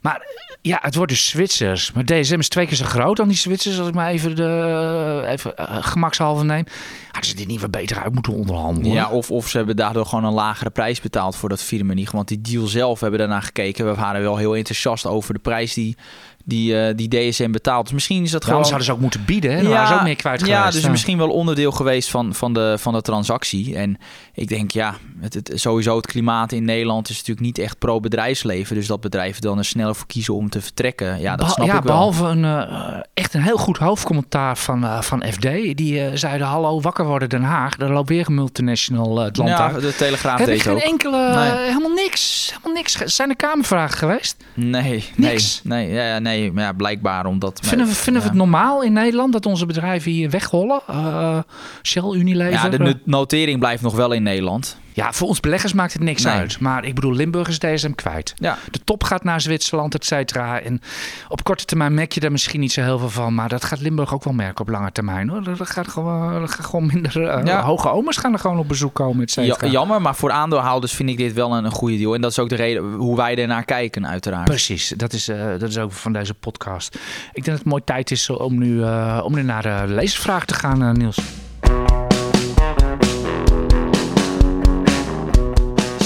[0.00, 1.92] Maar eh, ja, het wordt dus Zwitsers.
[1.92, 3.78] Maar DSM is twee keer zo groot dan die Zwitsers.
[3.78, 6.64] Als ik maar even, de, even eh, gemakshalve neem.
[7.04, 8.92] Hadden ze dit niet wat beter uit moeten onderhandelen?
[8.92, 12.10] Ja, of, of ze hebben daardoor gewoon een lagere prijs betaald voor dat Firmenich.
[12.10, 13.86] Want die deal zelf hebben daarna gekeken.
[13.86, 15.96] We waren wel heel enthousiast over de prijs die,
[16.44, 17.84] die, eh, die DSM betaalt.
[17.84, 18.62] Dus misschien is dat Ja, gewoon...
[18.64, 19.50] hadden ze ook moeten bieden.
[19.56, 19.62] Hè?
[19.62, 20.80] Dan waren ze ook meer kwijt ja, geweest.
[20.82, 23.76] dus misschien wel onderdeel geweest van, van, de, van de transactie.
[23.76, 23.98] En
[24.34, 28.76] ik denk, ja, het, het, sowieso het klimaat in Nederland is natuurlijk niet echt pro-bedrijfsleven.
[28.76, 31.20] Dus dat bedrijven dan er sneller voor kiezen om te vertrekken.
[31.20, 31.92] Ja, dat snap ja, ik wel.
[31.92, 35.42] behalve een eh, echt een heel goed hoofdcommentaar van, eh, van FD.
[35.76, 37.78] Die zeiden: Hallo, wakker worden Den Haag.
[37.78, 39.80] Er loopt weer een multinational het land Ja, uit.
[39.82, 40.80] de Telegraaf Heb deed geen ook.
[40.80, 41.50] enkele, Nee.
[41.66, 42.50] helemaal niks.
[42.50, 42.92] Helemaal niks.
[42.96, 44.36] Zijn er kamervragen geweest?
[44.54, 45.60] Nee, Niks.
[45.64, 47.60] nee, nee, ja, ja, nee, maar ja, blijkbaar omdat...
[47.62, 48.34] Vinden we, vinden we ja.
[48.34, 50.80] het normaal in Nederland dat onze bedrijven hier weghollen?
[50.86, 51.38] Eh,
[51.82, 52.52] Shell, Unilever?
[52.52, 54.80] Ja, de no- notering blijft nog wel in Nederland.
[54.92, 56.34] Ja, voor ons beleggers maakt het niks Nee.
[56.34, 56.60] uit.
[56.60, 58.34] Maar ik bedoel, Limburg is DSM kwijt.
[58.36, 60.60] Ja, De top gaat naar Zwitserland, et cetera.
[60.60, 60.80] En
[61.28, 63.34] op korte termijn merk je daar misschien niet zo heel veel van.
[63.34, 65.28] Maar dat gaat Limburg ook wel merken op lange termijn.
[65.28, 65.46] Hoor.
[65.46, 67.28] Er gaat gewoon, gaat gewoon minder...
[67.28, 67.62] eh, Ja.
[67.62, 69.70] Hoge omers gaan er gewoon op bezoek komen, et ja, cetera.
[69.70, 72.14] jammer, maar voor aandeelhouders vind ik dit wel een, een goede deal.
[72.14, 74.44] En dat is ook de reden hoe wij ernaar kijken, uiteraard.
[74.44, 76.94] Precies, dat is, eh, dat is ook van deze podcast.
[76.94, 80.44] Ik denk dat het mooi tijd is om nu, eh, om nu naar de lezersvraag
[80.44, 81.18] te gaan, Niels.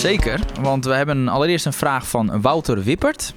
[0.07, 3.35] Zeker, want we hebben allereerst een vraag van Wouter Wippert.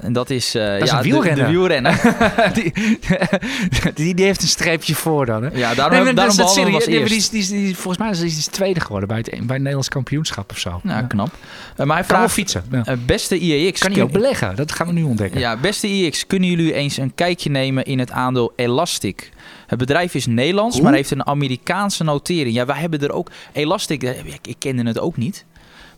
[0.00, 1.44] En dat is, eh, is ja, een de- wielrenner.
[1.46, 2.00] De, wielrenner.
[2.54, 2.72] die,
[3.94, 5.42] die, die heeft een streepje voor dan.
[5.42, 5.50] Hè?
[5.58, 7.30] Ja, daarom, Nee, maar daarom dat is Nee, eerst.
[7.30, 10.58] die, die, volgens mij is is tweede geworden bij het, bij het Nederlands kampioenschap of
[10.58, 10.80] zo.
[10.84, 11.02] Ja, Ja.
[11.02, 11.28] knap.
[11.76, 12.64] Eh, maar hij Kan vraagt, fietsen.
[12.70, 12.84] Ja.
[12.84, 13.80] eh, beste IEX...
[13.80, 14.56] Kan hij ook beleggen?
[14.56, 15.40] Dat gaan we nu ontdekken.
[15.40, 19.30] Ja, beste IEX, kunnen jullie eens een kijkje nemen in het aandeel Elastic?
[19.66, 22.54] Het bedrijf is Nederlands, maar heeft een Amerikaanse notering.
[22.54, 23.30] Ja, wij hebben er ook...
[23.52, 25.44] Elastic, ik, ik kende het ook niet.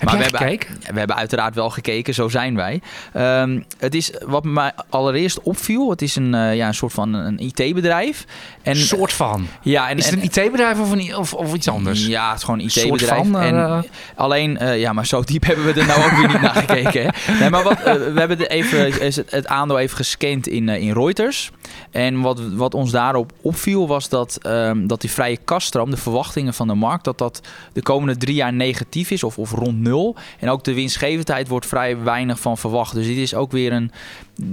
[0.05, 0.59] Maar we hebben-?
[0.93, 2.81] We hebben uiteraard wel gekeken, zo zijn wij.
[3.13, 5.91] Ehm, het is wat mij allereerst opviel.
[5.91, 8.25] Het is een, eh, ja, een soort van een IT-bedrijf.
[8.63, 9.47] En, Een soort van.
[9.63, 12.07] ja, en, Is het en- een IT-bedrijf of, een, of, of iets anders?
[12.07, 13.33] Ja, het is gewoon een IT-bedrijf.
[13.33, 13.79] En eh,
[14.15, 17.03] alleen, eh, ja, maar zo diep hebben we er nou ook weer niet naar gekeken.
[17.15, 17.39] Hè?
[17.39, 20.93] Nee, maar wat, we hebben er even, is het, het aandeel even gescand in, in
[20.93, 21.51] Reuters.
[21.91, 26.55] En wat, wat ons daarop opviel was dat, ehm, dat die vrije kaststroom, de verwachtingen
[26.55, 27.41] van de markt, dat dat
[27.73, 29.92] de komende drie jaar negatief is of, of rond nul.
[30.39, 32.95] En ook de winstgevendheid wordt vrij weinig van verwacht.
[32.95, 33.91] Dus dit is ook weer een,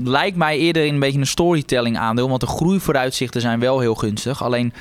[0.03, 2.29] lijkt mij eerder een beetje een storytelling aandeel.
[2.29, 4.43] Want de groeivooruitzichten zijn wel heel gunstig.
[4.43, 4.73] Alleen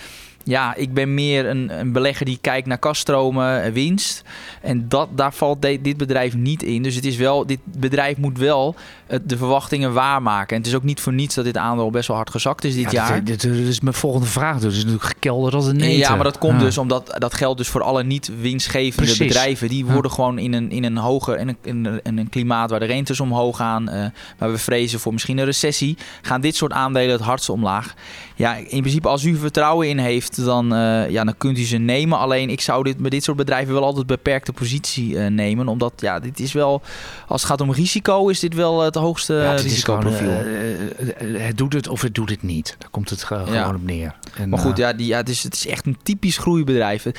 [0.45, 4.23] ja, ik ben meer een, een belegger die kijkt naar kaststromen, eh, winst.
[4.63, 6.83] En dat, daar valt de- dit bedrijf niet in.
[6.83, 8.75] Dus het is wel, dit bedrijf moet wel
[9.07, 10.57] eh, de verwachtingen waarmaken.
[10.57, 12.75] En het is ook niet voor niets dat dit aandeel best wel hard gezakt is
[12.75, 13.25] dit Ja, jaar.
[13.25, 14.55] Dit, dit, dit is mijn volgende vraag.
[14.55, 15.99] Dus het is natuurlijk gekelderd als een neet.
[15.99, 16.65] Ja, maar dat komt Ja.
[16.65, 19.19] dus omdat dat geldt dus voor alle niet winstgevende Precies.
[19.27, 19.69] bedrijven.
[19.69, 19.93] Die Ja.
[19.93, 23.21] worden gewoon in een, in een hoger in een, in een, klimaat waar de rentes
[23.21, 24.07] omhoog gaan, eh,
[24.39, 27.95] waar we vrezen voor misschien een recessie, gaan dit soort aandelen het hardst omlaag.
[28.37, 31.77] Ja, in principe als u vertrouwen in heeft, dan, eh, ja, dan kunt u ze
[31.77, 32.19] nemen.
[32.19, 35.93] Alleen ik zou dit, met dit soort bedrijven wel altijd beperkte positie eh, nemen, omdat
[35.97, 36.83] ja, dit is wel,
[37.27, 40.29] als het gaat om risico, is dit wel het hoogste Ja, het is risicoprofiel.
[40.29, 42.77] eh, eh, het doet het of het doet het niet.
[42.79, 43.45] Daar komt het Ja.
[43.45, 44.15] gewoon op neer.
[44.37, 47.03] En, maar goed, eh, ja, die, ja het, is, het is echt een typisch groeibedrijf.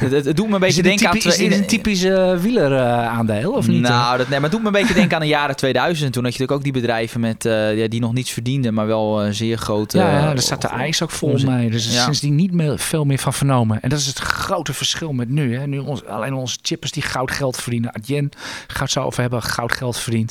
[0.00, 1.16] Het, het, het doet me een beetje denken aan...
[1.16, 3.80] is dit een typisch uh, wieleraandeel of niet?
[3.80, 6.12] Nou, dat, nee, maar het doet me een beetje denken aan de jaren 2000.
[6.12, 8.86] Toen had je natuurlijk ook die bedrijven met, eh, ja, die nog niets verdienden, maar
[8.86, 9.98] wel eh, zeer grote...
[9.98, 11.70] ja, eh, daar staat de ijs ook vol mee.
[11.70, 13.82] Dus sindsdien niet meer, veel meer van vernomen.
[13.82, 15.56] En dat is het grote verschil met nu.
[15.56, 15.66] Hè.
[15.66, 17.92] nu ons, alleen onze chippers die goud geld verdienen.
[17.94, 18.30] Adyen
[18.66, 20.30] gaat zo over hebben, goud geld verdient.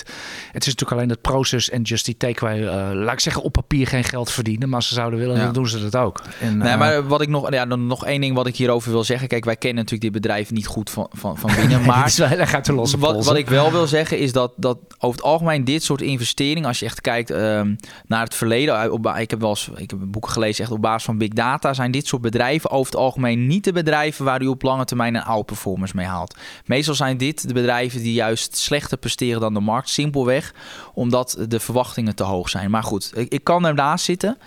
[0.51, 3.88] Het is natuurlijk alleen dat Proces en Just Takeaway, eh laat ik zeggen, op papier
[3.88, 4.67] geen geld verdienen.
[4.69, 5.43] Maar als ze zouden willen, Ja.
[5.43, 6.21] dan doen ze dat ook.
[6.39, 8.91] En, Nee, eh, maar wat ik nog, ja, dan nog één ding wat ik hierover
[8.91, 9.27] wil zeggen.
[9.27, 11.85] Kijk, wij kennen natuurlijk dit bedrijf niet goed van, van, van binnen.
[11.85, 15.17] Maar erg uit de losse wat, wat ik wel wil zeggen is dat, dat over
[15.17, 17.75] het algemeen dit soort investeringen, als je echt kijkt ehm,
[18.07, 18.81] naar het verleden.
[18.81, 21.29] eh, Op, ik heb wel eens ik heb boeken gelezen, echt op basis van big
[21.29, 24.62] data zijn dit soort soort bedrijven over het algemeen niet de bedrijven waar u op
[24.62, 26.38] lange termijn een outperformance mee haalt.
[26.65, 29.89] Meestal zijn dit de bedrijven die juist slechter presteren dan de markt.
[29.89, 30.54] Simpelweg
[30.93, 32.71] omdat de verwachtingen te hoog zijn.
[32.71, 34.38] Maar goed, ik, ik kan ernaast zitten.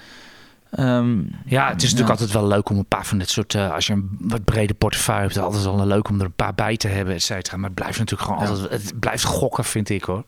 [0.70, 3.54] Ehm, Ja, het is natuurlijk altijd wel leuk om een paar van dit soort...
[3.54, 6.54] eh, als je een wat brede portefeuille hebt, altijd wel leuk om er een paar
[6.54, 7.56] bij te hebben, et cetera.
[7.56, 8.50] Maar het blijft natuurlijk gewoon Ja.
[8.50, 8.82] altijd...
[8.82, 10.24] Het blijft gokken, vind ik hoor.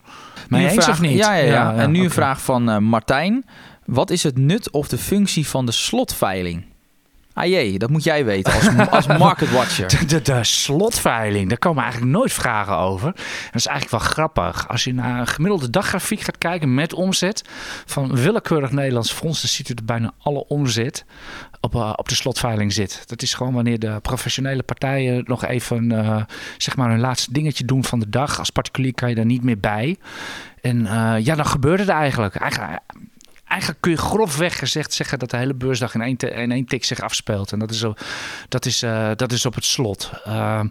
[0.49, 1.17] Maar een eens vraag, of niet?
[1.17, 1.73] Ja, ja, ja.
[1.75, 3.45] en nu een vraag van eh, Martijn.
[3.85, 6.63] Wat is het nut of de functie van de slotveiling?
[7.33, 9.87] Ah jee, dat moet jij weten als, als market watcher.
[9.87, 13.11] De, de, de slotveiling, daar komen eigenlijk nooit vragen over.
[13.45, 14.67] Dat is eigenlijk wel grappig.
[14.67, 17.43] Als je naar een gemiddelde daggrafiek gaat kijken met omzet
[17.85, 21.05] van willekeurig Nederlands fonds, dan ziet u dat bijna alle omzet
[21.61, 23.03] op, eh, op de slotveiling zit.
[23.05, 26.23] Dat is gewoon wanneer de professionele partijen nog even eh,
[26.57, 28.39] zeg maar hun laatste dingetje doen van de dag.
[28.39, 29.97] Als particulier kan je daar niet meer bij.
[30.61, 32.35] En eh, ja, dan gebeurt het eigenlijk.
[32.35, 32.79] Eigenlijk,
[33.51, 36.65] eigenlijk kun je grofweg gezegd zeggen dat de hele beursdag in één, te- in één
[36.65, 37.51] tik zich afspeelt.
[37.51, 37.93] En dat is, zo,
[38.49, 40.11] dat is, eh, dat is op het slot.
[40.25, 40.67] Ehm,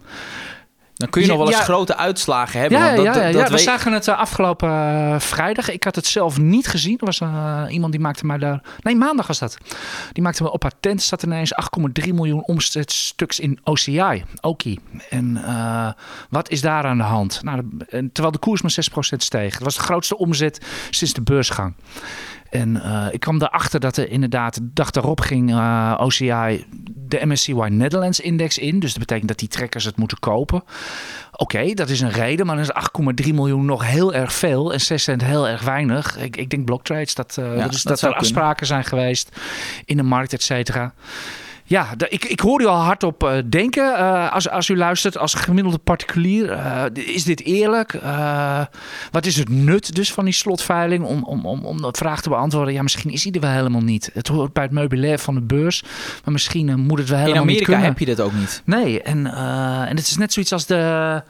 [0.95, 1.63] Dan kun je nog wel eens Ja.
[1.63, 2.79] grote uitslagen hebben.
[2.79, 5.69] ja, dat, ja, ja, dat, ja, dat we weet- zagen het eh, afgelopen eh, vrijdag.
[5.69, 6.97] Ik had het zelf niet gezien.
[6.99, 7.21] Er was
[7.69, 8.61] iemand die maakte mij daar...
[8.81, 9.57] Nee, maandag was dat.
[10.11, 11.01] Die maakte me op haar tent.
[11.01, 11.53] staat ineens
[12.01, 14.23] 8,3 miljoen omzetstuks in OCI.
[14.41, 14.79] Oki.
[15.09, 15.43] En
[16.29, 17.39] wat is daar aan de hand?
[17.43, 19.53] Nou, terwijl de koers maar 6% steeg.
[19.53, 21.73] Het was de grootste omzet sinds de beursgang.
[22.51, 27.25] En eh, ik kwam erachter dat er inderdaad de dag daarop ging eh, OCI de
[27.25, 28.79] MSCY Netherlands Index in.
[28.79, 30.63] Dus dat betekent dat die trekkers het moeten kopen.
[31.31, 34.81] Oké, dat is een reden, maar dan is 8,3 miljoen nog heel erg veel en
[34.81, 36.17] 6 cent heel erg weinig.
[36.17, 38.19] Ik, ik denk blocktrades, dat, eh, Ja, dat, is, dat er kunnen.
[38.19, 39.29] afspraken zijn geweest
[39.85, 40.93] in de markt, et cetera.
[41.71, 45.33] Ja, ik, ik hoor u al hardop eh, denken eh, als, als u luistert als
[45.33, 46.51] gemiddelde particulier.
[46.51, 47.99] eh, is dit eerlijk?
[49.11, 52.29] Wat is het nut dus van die slotveiling om, om, om, om dat vraag te
[52.29, 52.73] beantwoorden?
[52.73, 54.09] Ja, misschien is die er wel helemaal niet.
[54.13, 55.83] Het hoort bij het meubilair van de beurs,
[56.23, 57.89] maar misschien moet het wel in helemaal niet Amerika kunnen.
[57.89, 58.61] heb je dat ook niet.
[58.65, 59.27] Nee, en,
[59.87, 61.23] en het is net zoiets als de.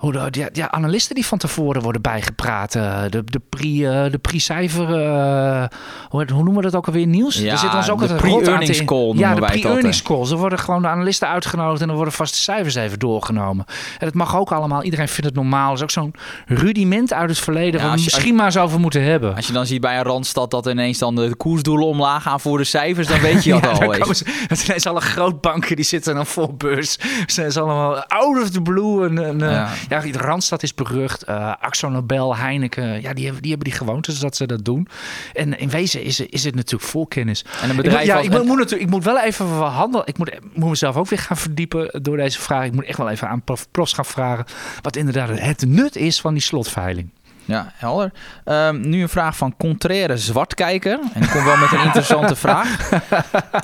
[0.00, 2.74] Hoe de ja, ja, analisten die van tevoren worden bijgepraat.
[2.74, 4.84] eh, de, de pre- eh, de pre-cijfer.
[5.02, 5.64] eh,
[6.08, 7.34] hoe, hoe noemen we dat ook alweer, Niels?
[7.38, 10.30] Ja, Er zit ons ook de pre-earnings call noemen Ja, de wij het pre-earnings calls.
[10.30, 13.64] Er worden gewoon de analisten uitgenodigd en dan worden vast de cijfers even doorgenomen.
[13.98, 14.82] En dat mag ook allemaal.
[14.82, 15.68] Iedereen vindt het normaal.
[15.68, 16.14] Dat is ook zo'n
[16.46, 19.34] rudiment uit het verleden Ja, waar we als misschien maar eens over moeten hebben.
[19.36, 22.58] Als je dan ziet bij een Randstad dat ineens dan de koersdoelen omlaag gaan voor
[22.58, 24.14] de cijfers, dan weet je dat Ja, al.
[24.14, 26.92] ze, het zijn ineens alle grootbanken die zitten dan vol beurs.
[26.92, 29.08] Ze zijn ze allemaal out of the blue.
[29.08, 29.68] En, en, Ja.
[29.90, 30.02] Ja.
[30.12, 31.22] Randstad is berucht.
[31.22, 33.00] eh Axo Nobel, Heineken.
[33.02, 34.88] Ja, die hebben, die hebben die gewoontes dat ze dat doen.
[35.32, 37.44] En in wezen is, is het natuurlijk voorkennis.
[37.62, 39.46] En een Ik bedrijf moet, ja, als- ik, moet, moet natuurlijk, ik moet wel even
[39.46, 40.06] handelen.
[40.06, 42.64] Ik moet, moet mezelf ook weer gaan verdiepen door deze vraag.
[42.64, 44.44] Ik moet echt wel even aan prof, profs gaan vragen.
[44.82, 47.10] Wat inderdaad het nut is van die slotveiling.
[47.44, 48.12] Ja, helder.
[48.44, 50.98] Ehm, nu een vraag van Contraire Zwartkijker.
[51.12, 52.90] En die komt wel met een interessante vraag.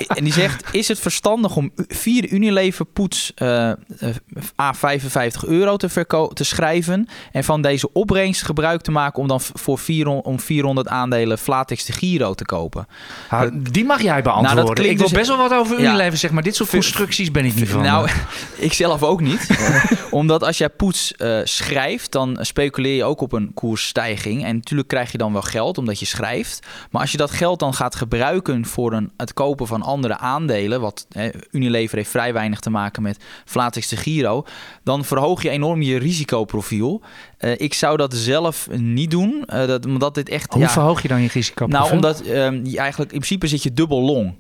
[0.07, 3.77] En die zegt: Is het verstandig om vier Unilever poets eh, eh,
[4.61, 7.09] A 55 euro te, verko- te schrijven?
[7.33, 11.85] En van deze opbrengst gebruik te maken om dan voor 400, om 400 aandelen Flatex
[11.85, 12.87] de Giro te kopen?
[13.53, 14.55] Die mag jij beantwoorden.
[14.55, 15.89] Nou, dat klinkt ik wil dus- best wel wat over Ja.
[15.89, 17.83] Unilever zeg maar dit soort constructies ben ik niet van.
[17.83, 18.09] Nou,
[18.57, 19.47] ik zelf ook niet.
[20.11, 24.45] Omdat als jij poets eh, schrijft, dan speculeer je ook op een koersstijging.
[24.45, 26.67] En natuurlijk krijg je dan wel geld omdat je schrijft.
[26.91, 30.81] Maar als je dat geld dan gaat gebruiken voor een, het kopen van andere aandelen,
[30.81, 34.45] wat hè, Unilever heeft vrij weinig te maken met Flatex de Giro,
[34.83, 37.03] dan verhoog je enorm je risicoprofiel.
[37.39, 40.53] Eh, ik zou dat zelf niet doen, eh, dat, omdat dit echt...
[40.53, 41.67] Hoe ja, verhoog je dan je risico?
[41.67, 44.35] nou, omdat ehm, je eigenlijk in principe zit je dubbel long.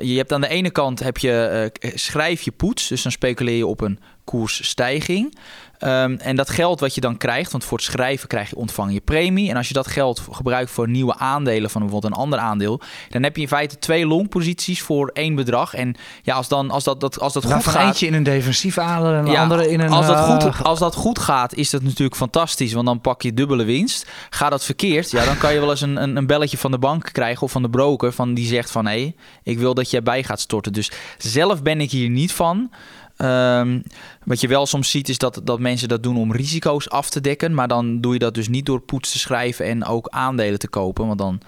[0.00, 3.56] Je hebt aan de ene kant heb je, eh, schrijf je poets, dus dan speculeer
[3.56, 5.38] je op een koersstijging.
[5.78, 8.92] Ehm, en dat geld wat je dan krijgt, want voor het schrijven krijg je ontvang
[8.92, 9.50] je premie.
[9.50, 13.22] En als je dat geld gebruikt voor nieuwe aandelen van bijvoorbeeld een ander aandeel, dan
[13.22, 15.74] heb je in feite twee longposities voor één bedrag.
[15.74, 17.86] En ja, als, dan, als dat, dat, als dat goed gaat.
[17.86, 19.90] eentje in een defensief aandeel en een Ja, andere in een...
[19.90, 22.72] als, dat eh, goed, als dat goed gaat, is dat natuurlijk fantastisch.
[22.72, 24.06] Want dan pak je dubbele winst.
[24.30, 26.78] Gaat dat verkeerd, ja, dan kan je wel eens een, een, een belletje van de
[26.78, 28.12] bank krijgen of van de broker.
[28.12, 30.72] Van die zegt van hé, ik wil dat jij bij gaat storten.
[30.72, 32.70] Dus zelf ben ik hier niet van.
[33.18, 33.80] Ehm,
[34.24, 37.20] wat je wel soms ziet is dat, dat mensen dat doen om risico's af te
[37.20, 37.54] dekken.
[37.54, 40.68] Maar dan doe je dat dus niet door poets te schrijven en ook aandelen te
[40.68, 41.06] kopen.
[41.06, 41.40] Want dan,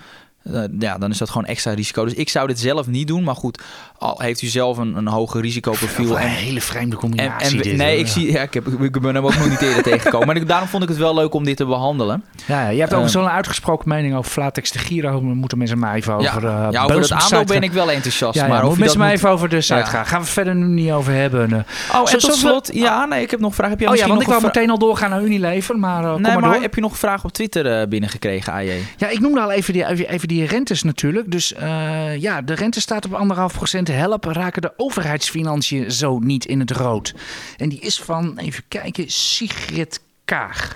[0.43, 2.05] eh, ja, dan is dat gewoon extra risico.
[2.05, 3.25] Dus ik zou dit zelf niet doen.
[3.25, 3.63] Maar goed,
[3.99, 6.11] al heeft u zelf een, een hoger risicoprofiel.
[6.11, 9.15] Een En, hele vreemde combinatie en dit, nee, ik, zie, ja, ik, heb, ik ben
[9.15, 10.27] hem ook nog niet eerder tegengekomen.
[10.27, 12.25] Maar ik- daarom vond ik het wel leuk om dit te behandelen.
[12.47, 15.11] Ja, ja, je hebt ook Ehm, zo'n uitgesproken mening over Flatex de Giro.
[15.11, 16.25] Daar moeten mensen maar even over...
[16.43, 18.35] ja, eh, ja, over op de aandeel ben ik wel enthousiast.
[18.35, 20.07] Ja, maar maar of moet je dat mensen maar even over de site gaan.
[20.07, 21.53] Gaan we verder nu niet over hebben.
[21.53, 22.01] eh.
[22.01, 23.71] Oh, en tot slot, ja, nee, ik heb nog een vraag.
[23.71, 26.23] Heb jij Oh ja, want ik wou meteen al doorgaan naar Unilever, maar eh, kom
[26.23, 28.83] Nee, maar, heb je nog een vraag op Twitter eh, binnengekregen, AJ?
[28.97, 31.31] Ja, ik noemde al even die, die rentes natuurlijk.
[31.31, 33.89] Dus eh, ja, de rente staat op anderhalf procent.
[33.89, 37.15] Help, raken de overheidsfinanciën zo niet in het rood.
[37.57, 40.73] En die is van, even kijken, Sigrid Kaag.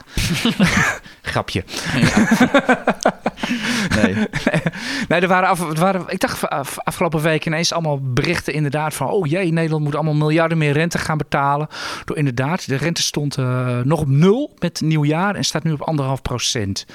[1.22, 1.64] Grapje.
[4.02, 4.14] Nee.
[5.08, 8.94] Nee, er waren, af, er waren ik dacht af- afgelopen week ineens allemaal berichten inderdaad
[8.94, 9.08] van...
[9.08, 11.68] oh jee, Nederland moet allemaal miljarden meer rente gaan betalen.
[12.04, 15.80] Door inderdaad, de rente stond eh, nog op nul met nieuwjaar en staat nu op
[15.82, 16.86] anderhalf procent.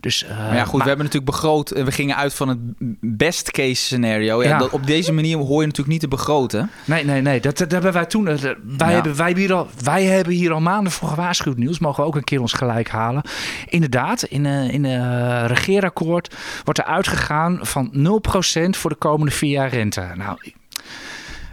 [0.00, 1.70] Dus, eh, Maar ja, goed, we hebben natuurlijk begroot.
[1.70, 2.58] en We gingen uit van het
[3.00, 4.42] best case scenario.
[4.42, 4.58] Ja, Ja.
[4.58, 6.70] Dat, op deze manier hoor je natuurlijk niet te begroten.
[6.84, 7.40] Nee, nee, nee.
[7.40, 8.28] Dat, dat hebben wij toen.
[8.28, 8.86] eh, Wij, Ja.
[8.94, 11.78] hebben, wij, hebben hier al, wij hebben hier al maanden voor gewaarschuwd, Niels.
[11.78, 13.22] Mogen we ook een keer ons gelijk halen.
[13.68, 16.34] Inderdaad, in een in een regeerakkoord
[16.64, 20.10] wordt er uitgegaan van 0% voor de komende vier jaar rente.
[20.14, 20.38] Nou,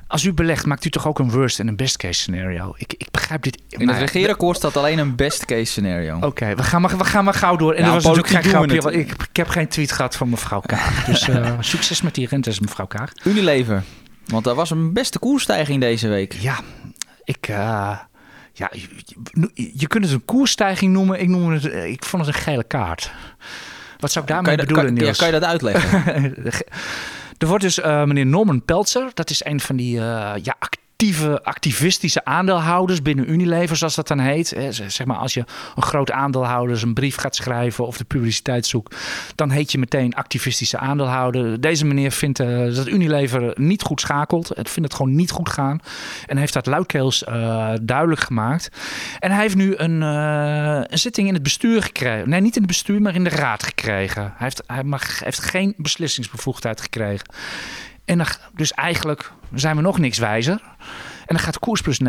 [0.07, 2.73] als u belegt, maakt u toch ook een worst en een best case scenario?
[2.77, 3.61] Ik, ik begrijp dit.
[3.69, 6.17] In het regeerakkoord staat alleen een best case scenario.
[6.21, 7.73] Oké, we, gaan maar, we gaan maar gauw door.
[7.73, 8.75] En Ja, was natuurlijk geen grapje.
[8.75, 11.05] we want Ik, ik heb geen tweet gehad van mevrouw Kaag.
[11.05, 13.11] Dus eh, succes met die rentes, mevrouw Kaag.
[13.23, 13.83] Unilever.
[14.25, 16.33] Want daar was een beste koersstijging deze week.
[16.33, 16.59] Ja,
[17.23, 17.47] ik.
[17.47, 17.97] eh,
[18.57, 18.87] ja, je,
[19.53, 21.19] je- je kunt het een koersstijging noemen.
[21.19, 23.11] Ik, noem het, eh, ik vond het een gele kaart.
[23.99, 26.35] Wat zou ik daarmee Kan je, dat- bedoelen, kan, ja, kan je dat uitleggen?
[27.37, 30.55] er wordt dus eh, meneer Norman Peltzer, dat is een van die eh, ja,
[30.97, 34.55] actieve, activistische aandeelhouders binnen Unilever, zoals dat dan heet.
[34.69, 35.43] Zeg maar, als je
[35.75, 38.95] een groot aandeelhouder een brief gaat schrijven of de publiciteit zoekt,
[39.35, 41.61] dan heet je meteen activistische aandeelhouder.
[41.61, 44.47] Deze meneer vindt eh, dat Unilever niet goed schakelt.
[44.47, 45.79] Het vindt het gewoon niet goed gaan.
[46.25, 48.69] En heeft dat luidkeels eh, duidelijk gemaakt.
[49.19, 52.29] En hij heeft nu een, eh, een zitting in het bestuur gekregen.
[52.29, 54.21] Nee, niet in het bestuur, maar in de raad gekregen.
[54.21, 57.25] Hij heeft, hij mag, heeft geen beslissingsbevoegdheid gekregen.
[58.07, 60.61] En dan, dus eigenlijk zijn we nog niks wijzer.
[61.27, 62.05] En dan gaat de koers plus 9%.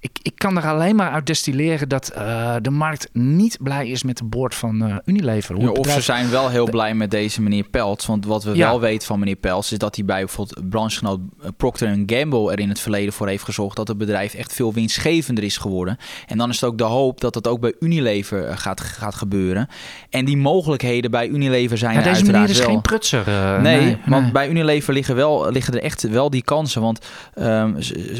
[0.00, 4.02] Ik, ik kan er alleen maar uit destilleren dat eh, de markt niet blij is
[4.02, 5.60] met de boord van eh, Unilever.
[5.60, 8.06] Ja, of ze zijn wel heel blij met deze meneer Peltz.
[8.06, 8.68] Want wat we Ja.
[8.68, 9.72] wel weten van meneer Peltz...
[9.72, 12.52] is dat hij bij bijvoorbeeld branchegenoot eh, Procter Gamble...
[12.52, 13.76] er in het verleden voor heeft gezorgd...
[13.76, 15.96] dat het bedrijf echt veel winstgevender is geworden.
[16.26, 19.68] En dan is het ook de hoop dat dat ook bij Unilever gaat, gaat gebeuren.
[20.10, 22.74] En die mogelijkheden bij Unilever zijn Ja, er deze uiteraard meneer is wel.
[22.74, 23.24] geen prutser.
[23.62, 24.32] Nee, want nee.
[24.32, 26.80] bij Unilever liggen, wel, liggen er echt wel die kansen.
[26.82, 27.72] Want ehm,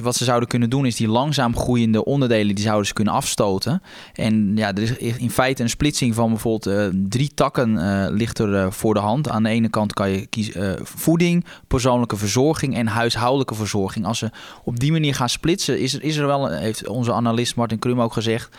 [0.02, 2.54] wat ze zouden kunnen doen is die langzaam groeiende onderdelen...
[2.54, 3.82] die zouden ze kunnen afstoten.
[4.14, 8.38] En ja, er is in feite een splitsing van bijvoorbeeld eh, drie takken eh, ligt
[8.38, 9.28] er eh, voor de hand.
[9.28, 14.06] Aan de ene kant kan je kiezen voeding, persoonlijke verzorging en huishoudelijke verzorging.
[14.06, 14.30] Als ze
[14.64, 18.00] op die manier gaan splitsen, is er, is er wel, heeft onze analist Martin Krum
[18.00, 18.56] ook gezegd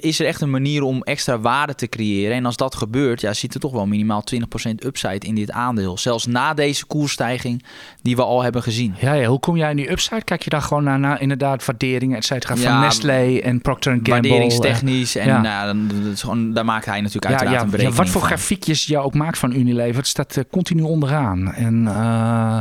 [0.00, 2.36] is er echt een manier om extra waarde te creëren.
[2.36, 5.98] En als dat gebeurt, ja, zit er toch wel minimaal 20% upside in dit aandeel.
[5.98, 7.64] Zelfs na deze koersstijging
[8.02, 8.94] die we al hebben gezien.
[9.00, 10.24] Ja, ja, hoe kom jij in die upside?
[10.24, 13.92] Kijk je dan gewoon naar, naar inderdaad waarderingen, et cetera, van Ja, Nestlé en Procter
[13.92, 14.12] Gamble?
[14.12, 15.16] Waarderingstechnisch.
[15.16, 15.40] En ja.
[15.40, 18.04] nou, dan, dat is gewoon, daar maakt hij natuurlijk Ja, uiteraard ja, een ja, berekening
[18.04, 18.30] wat voor van.
[18.30, 21.52] grafiekjes je ook maakt van Unilever, het staat eh, continu onderaan.
[21.52, 22.58] En, eh,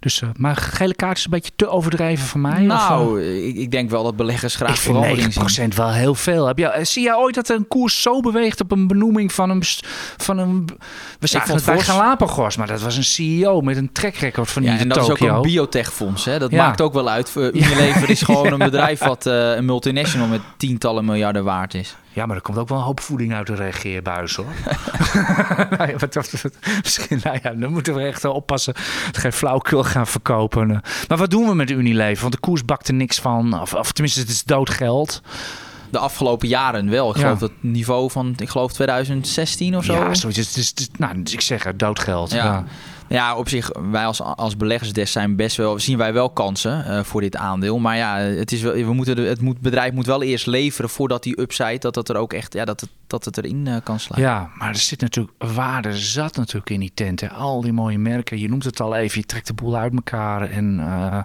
[0.00, 2.52] dus, eh, maar gele kaart is een beetje te overdreven van mij.
[2.52, 2.88] of, eh?
[2.88, 5.70] Nou, ik, ik denk wel dat beleggers graag ik vind verandering zien.
[5.72, 6.46] 9% wel heel veel.
[6.46, 9.50] Heb je, eh, zie jij ooit dat een koers zo beweegt op een benoeming van
[9.50, 9.62] een...
[10.16, 10.68] Van een
[11.20, 14.62] we zagen het bij Galapagos, maar dat was een CEO met een track record van
[14.62, 15.28] Ja, en dat is Tokio.
[15.30, 16.24] ook een biotechfonds.
[16.24, 16.38] Hè?
[16.38, 16.66] Dat Ja.
[16.66, 17.30] maakt ook wel uit.
[17.30, 21.96] Voor Unilever is gewoon een bedrijf wat een multinational met tientallen miljarden waard is.
[22.16, 24.46] Ja, maar er komt ook wel een hoop voeding uit de regeerbuis, hoor.
[25.78, 26.14] Nou ja, wat,
[26.82, 28.74] misschien, nou ja, dan moeten we echt wel oppassen.
[29.06, 30.80] dat Geen flauwkul gaan verkopen.
[31.08, 32.20] Maar wat doen we met Unilever?
[32.20, 33.60] Want de koers bakt er niks van.
[33.60, 35.22] Of, of tenminste, het is doodgeld.
[35.90, 37.10] De afgelopen jaren wel.
[37.10, 37.22] Ik Ja.
[37.22, 39.92] geloof dat niveau van, ik geloof 2016 of zo.
[39.92, 40.56] Ja, zoiets.
[40.56, 42.30] Is- nou, dus ik zeg het, doodgeld.
[42.30, 42.44] Ja.
[42.44, 42.64] Ja.
[43.08, 47.02] Ja, op zich, wij als, als beleggers zijn best wel, zien wij wel kansen eh,
[47.02, 47.78] voor dit aandeel.
[47.78, 51.22] Maar ja, het, is wel, we moeten het moet, bedrijf moet wel eerst leveren voordat
[51.22, 54.00] die upside, dat het er ook echt, ja, dat het, dat het erin eh, kan
[54.00, 54.20] slaan.
[54.20, 57.30] Ja, maar er zit natuurlijk waarde zat natuurlijk in die tenten.
[57.30, 58.38] Al die mooie merken.
[58.38, 59.20] Je noemt het al even.
[59.20, 60.50] Je trekt de boel uit elkaar.
[60.50, 61.18] En, eh,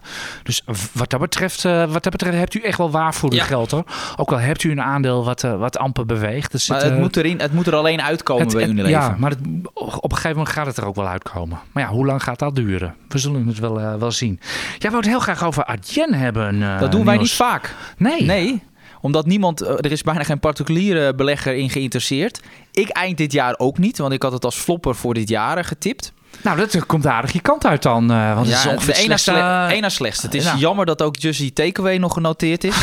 [0.44, 0.62] dus
[0.94, 3.44] wat dat, betreft, wat dat betreft hebt u echt wel waar voor uw Ja.
[3.44, 3.84] geld hoor.
[4.16, 6.54] Ook al hebt u een aandeel wat, wat amper beweegt.
[6.54, 9.00] Er zit, Maar het moet, erin, het moet er alleen uitkomen het- bij het- Unilever.
[9.00, 9.40] Ja, maar het,
[9.74, 11.60] op een gegeven moment gaat het er ook wel uitkomen.
[11.72, 12.96] Maar ja, hoe lang gaat dat duren?
[13.08, 14.40] We zullen het wel, eh, wel zien.
[14.78, 16.64] Jij wou het heel graag over Adyen hebben.
[16.64, 17.28] eh, dat doen wij Niels.
[17.30, 17.76] niet vaak.
[17.98, 18.24] Nee.
[18.24, 18.64] Nee,
[19.02, 22.42] omdat niemand, eh, er is bijna geen particuliere belegger in geïnteresseerd.
[22.72, 25.66] Ik eind dit jaar ook niet, want ik had het als flopper voor dit jaar
[25.66, 26.14] getipt.
[26.44, 28.12] Nou, dat eh, komt aardig je kant uit dan.
[28.12, 30.26] eh, want het is Ja, ongeveer de het slechtste- sle- één na slechtste.
[30.26, 30.56] Het is Ja.
[30.58, 32.76] jammer dat ook Justy Takeaway nog genoteerd is.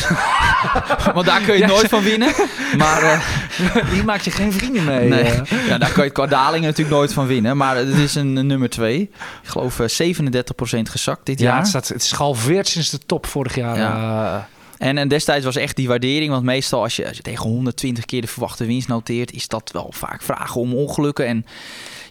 [1.15, 2.33] Want daar kun je Ja, nooit van winnen.
[2.77, 3.21] Maar eh,
[3.93, 5.09] Hier maak je geen vrienden mee.
[5.09, 5.67] nee, eh.
[5.69, 7.57] ja, daar kan je qua daling natuurlijk nooit van winnen.
[7.57, 9.01] Maar het is een, een nummer twee.
[9.43, 11.59] Ik geloof eh, 37% gezakt dit Ja, jaar.
[11.59, 13.77] het, staat, het is gehalveerd sinds de top vorig jaar.
[13.77, 14.49] Ja.
[14.79, 18.05] En, en destijds was echt die waardering, want meestal als je, als je tegen 120
[18.05, 21.27] keer de verwachte winst noteert, is dat wel vaak vragen om ongelukken.
[21.27, 21.47] En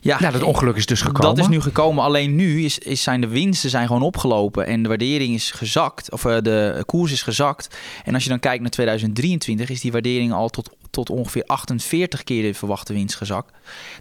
[0.01, 1.35] ja, Ja, dat ongeluk is dus gekomen.
[1.35, 2.03] dat is nu gekomen.
[2.03, 6.11] Alleen nu is, is zijn de winsten zijn gewoon opgelopen en de waardering is gezakt.
[6.11, 7.77] Of eh, de koers is gezakt.
[8.03, 12.23] En als je dan kijkt naar 2023, is die waardering al tot, tot ongeveer 48
[12.23, 13.51] keer de verwachte winst gezakt.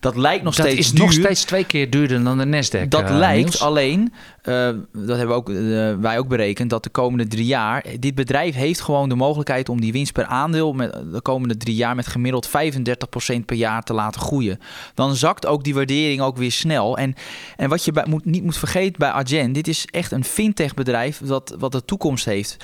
[0.00, 1.00] Dat lijkt nog dat steeds is duur.
[1.00, 2.88] nog steeds twee keer duurder dan de Nasdaq.
[2.88, 3.60] Dat eh, lijkt Niels.
[3.60, 4.12] alleen,
[4.42, 5.56] eh, dat hebben ook, eh,
[5.94, 9.80] wij ook berekend, dat de komende drie jaar, dit bedrijf heeft gewoon de mogelijkheid om
[9.80, 13.92] die winst per aandeel met de komende drie jaar met gemiddeld 35% per jaar te
[13.92, 14.60] laten groeien.
[14.94, 16.98] Dan zakt ook die waardering ook weer snel.
[16.98, 17.14] En,
[17.56, 20.74] en wat je bij, moet, niet moet vergeten bij Argent, dit is echt een fintech
[20.74, 22.56] bedrijf dat, wat de toekomst heeft.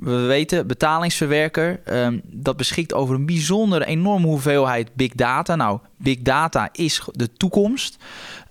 [0.00, 5.54] We weten, betalingsverwerker, ehm, dat beschikt over een bijzondere, enorme hoeveelheid big data.
[5.54, 7.96] Nou, big data is de toekomst.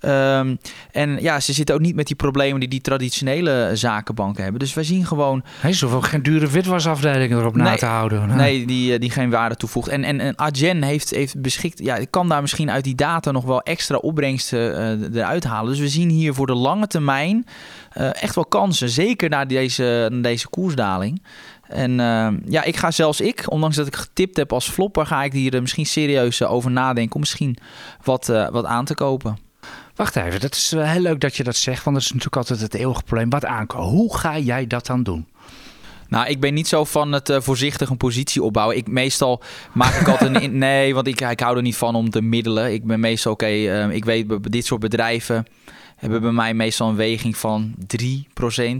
[0.00, 0.56] Ehm,
[0.92, 4.60] en ja, ze zitten ook niet met die problemen die die traditionele zakenbanken hebben.
[4.60, 8.36] Dus wij zien gewoon Hij is hoeft geen dure witwasafdeling erop na Nee, te houden.
[8.36, 9.88] Nee, die, eh, die geen waarde toevoegt.
[9.88, 13.44] En, en, en Adyen heeft, heeft beschikt, ja, kan daar misschien uit die data nog
[13.44, 15.70] wel extra opbrengsten eh, eruit halen.
[15.70, 17.46] Dus we zien hier voor de lange termijn
[17.96, 18.88] eh, echt wel kansen.
[18.88, 21.22] Zeker na deze, na deze koersdaling.
[21.68, 25.22] En eh, ja, ik ga zelfs ik, ondanks dat ik getipt heb als flopper, ga
[25.24, 27.56] ik hier eh, misschien serieus over nadenken om misschien
[28.02, 29.38] wat, wat aan te kopen.
[29.94, 32.36] Wacht even, dat is wel heel leuk dat je dat zegt, want dat is natuurlijk
[32.36, 33.30] altijd het eeuwige probleem.
[33.30, 33.88] Wat aankomen?
[33.88, 35.26] Hoe ga jij dat dan doen?
[36.08, 38.76] Nou, ik ben niet zo van het eh, voorzichtig een positie opbouwen.
[38.76, 39.42] Ik meestal
[39.72, 42.22] maak ik altijd een in- nee, want ik, ik hou er niet van om te
[42.22, 42.72] middelen.
[42.72, 43.46] Ik ben meestal oké.
[43.90, 45.46] ik weet dit soort bedrijven
[45.96, 48.04] hebben bij mij meestal een weging van 3%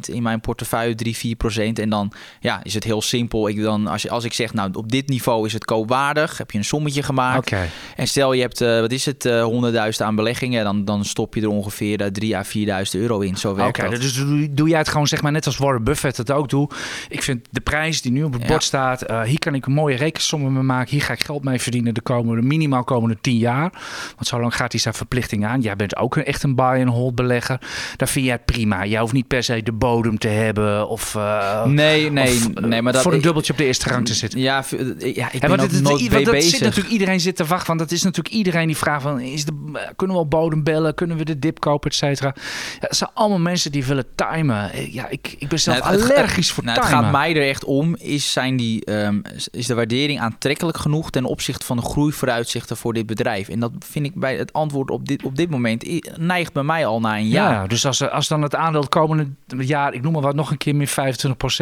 [0.06, 1.72] in mijn portefeuille, 3, 4%.
[1.80, 3.48] En dan ja, is het heel simpel.
[3.48, 6.50] Ik dan, als, je, als ik zeg, nou op dit niveau is het koopwaardig, heb
[6.50, 7.52] je een sommetje gemaakt.
[7.96, 11.34] En stel je hebt, eh, wat is het, eh 100.000 aan beleggingen, dan, dan stop
[11.34, 13.36] je er ongeveer eh, 3 à 4.000 euro in.
[13.36, 14.00] Zo werkt Oké, dat.
[14.00, 16.74] dus doe, doe jij het gewoon zeg maar net als Warren Buffett het ook doet.
[17.08, 18.48] Ik vind de prijs die nu op het Ja.
[18.48, 20.90] bord staat, hier kan ik een mooie rekensommen mee maken.
[20.90, 23.72] Hier ga ik geld mee verdienen de komende, minimaal komende 10 jaar.
[24.14, 25.60] Want zo lang gaat hij zijn verplichting aan.
[25.60, 27.61] Jij bent ook een, echt een buy-and-hold belegger.
[27.96, 28.84] Daar vind jij het prima.
[28.86, 32.82] Jij hoeft niet per se de bodem te hebben of, eh, Nee, nee, of, nee,
[32.82, 34.40] maar dat voor een dubbeltje op de eerste rang te zitten.
[34.40, 34.64] Ja,
[34.98, 36.50] eh, ja ik ben want ook het, het- nooit want dat bezig.
[36.50, 37.66] zit natuurlijk iedereen zit te wachten.
[37.66, 40.62] Want dat is natuurlijk iedereen die vraagt van, is de, eh, kunnen we op bodem
[40.64, 40.94] bellen?
[40.94, 42.32] Kunnen we de dip kopen, et cetera?
[42.36, 42.42] Ja,
[42.80, 44.92] het zijn allemaal mensen die willen timen.
[44.92, 47.02] Ja, ik, ik ben zelf Nou, het- het- allergisch voor Nou, het timen.
[47.02, 51.24] gaat mij er echt om, is, zijn die, ehm, is de waardering aantrekkelijk genoeg ten
[51.24, 53.48] opzichte van de groeivooruitzichten voor dit bedrijf?
[53.48, 55.84] En dat vind ik bij het antwoord op dit, op dit moment
[56.18, 57.51] neigt bij mij al naar een ja.
[57.51, 60.51] Ja, dus als, als dan het aandeel het komende jaar, ik noem maar wat, nog
[60.51, 60.94] een keer meer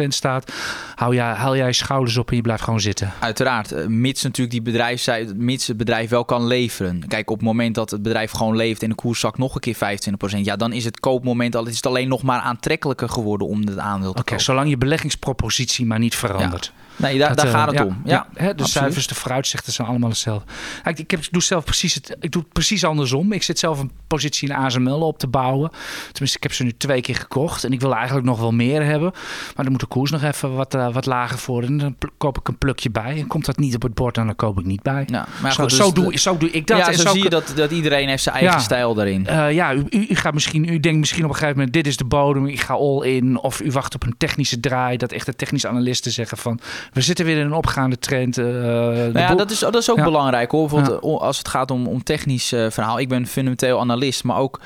[0.03, 0.53] 25% staat,
[0.95, 3.13] hou jij, haal jij je schouders op en je blijft gewoon zitten.
[3.19, 7.07] Uiteraard, eh, mits natuurlijk die bedrijf, mits het bedrijf wel kan leveren.
[7.07, 9.61] Kijk, op het moment dat het bedrijf gewoon leeft en de koers zakt nog een
[9.61, 13.47] keer 25%, ja, dan is het koopmoment al, is het alleen nog maar aantrekkelijker geworden
[13.47, 14.43] om het aandeel te Oké, kopen.
[14.43, 16.73] zolang je beleggingspropositie maar niet verandert.
[16.97, 18.01] Nee, daar, Dat, daar eh, gaat het ja, om.
[18.05, 18.69] Ja, Ja, hè, de absoluut.
[18.69, 20.51] cijfers, de vooruitzichten zijn allemaal hetzelfde.
[20.83, 23.31] Ik, ik, heb, ik doe zelf precies het, ik doe het precies andersom.
[23.31, 25.69] Ik zit zelf een positie in ASML op te bouwen.
[26.11, 27.63] Tenminste, ik heb ze nu twee keer gekocht.
[27.63, 29.11] En ik wil eigenlijk nog wel meer hebben.
[29.55, 31.63] Maar dan moet de koers nog even wat, eh, wat lager voor.
[31.63, 33.17] En dan koop ik een plukje bij.
[33.19, 35.03] En komt dat niet op het bord, dan koop ik niet bij.
[35.07, 36.77] Ja, maar zo, goed, dus zo, doe, zo doe ik dat.
[36.77, 38.59] ja, en zo, zie je dat, dat iedereen heeft zijn eigen Ja.
[38.63, 39.27] stijl daarin.
[39.27, 41.97] eh, ja, u, u, gaat misschien, u denkt misschien op een gegeven moment: dit is
[41.97, 43.39] de bodem, ik ga all in.
[43.39, 46.59] Of u wacht op een technische draai, dat echt de technische analisten zeggen van:
[46.93, 48.37] we zitten weer in een opgaande trend.
[48.37, 50.03] eh, Nou ja, dat is, dat is ook Ja.
[50.03, 50.67] belangrijk hoor.
[50.69, 52.99] Bijvoorbeeld, Als het gaat om, om technisch verhaal.
[52.99, 54.23] Ik ben fundamenteel analist.
[54.23, 54.59] Maar ook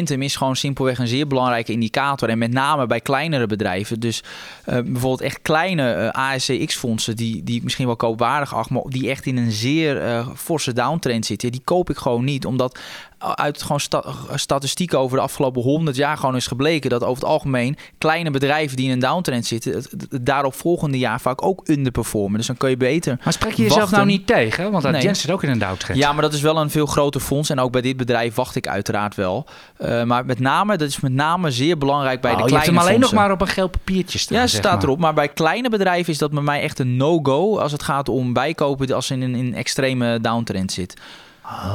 [0.00, 2.28] momentum is gewoon simpelweg een zeer belangrijke indicator.
[2.28, 4.00] En met name bij kleinere bedrijven.
[4.00, 4.22] Dus
[4.64, 7.16] eh, bijvoorbeeld echt kleine eh, ASCX-fondsen.
[7.16, 8.70] Die, die ik misschien wel koopwaardig acht.
[8.70, 11.52] Maar die echt in een zeer eh, forse downtrend zitten.
[11.52, 12.46] Die koop ik gewoon niet.
[12.46, 12.78] Omdat
[13.20, 14.04] uit gewoon sta-
[14.34, 18.76] statistieken over de afgelopen 100 jaar gewoon is gebleken dat over het algemeen kleine bedrijven
[18.76, 22.38] die in een downtrend zitten, het, het daarop volgende jaar vaak ook underperformen.
[22.38, 23.18] Dus dan kun je beter.
[23.24, 23.96] Maar spreek je jezelf wachten.
[23.98, 24.70] nou niet tegen?
[24.70, 24.94] Want Nee.
[24.94, 25.98] Adyen zit ook in een downtrend.
[25.98, 27.50] Ja, maar dat is wel een veel groter fonds.
[27.50, 29.46] En ook bij dit bedrijf wacht ik uiteraard wel.
[29.76, 32.62] Eh, maar met name, dat is met name zeer belangrijk bij Oh, de je hebt
[32.64, 33.16] kleine hem alleen fondsen.
[33.16, 34.38] nog maar op een geel papiertje staan.
[34.38, 34.82] Ja, staat maar.
[34.82, 34.98] erop.
[34.98, 38.32] Maar bij kleine bedrijven is dat bij mij echt een no-go als het gaat om
[38.32, 40.96] bijkopen als in een, in een extreme downtrend zit.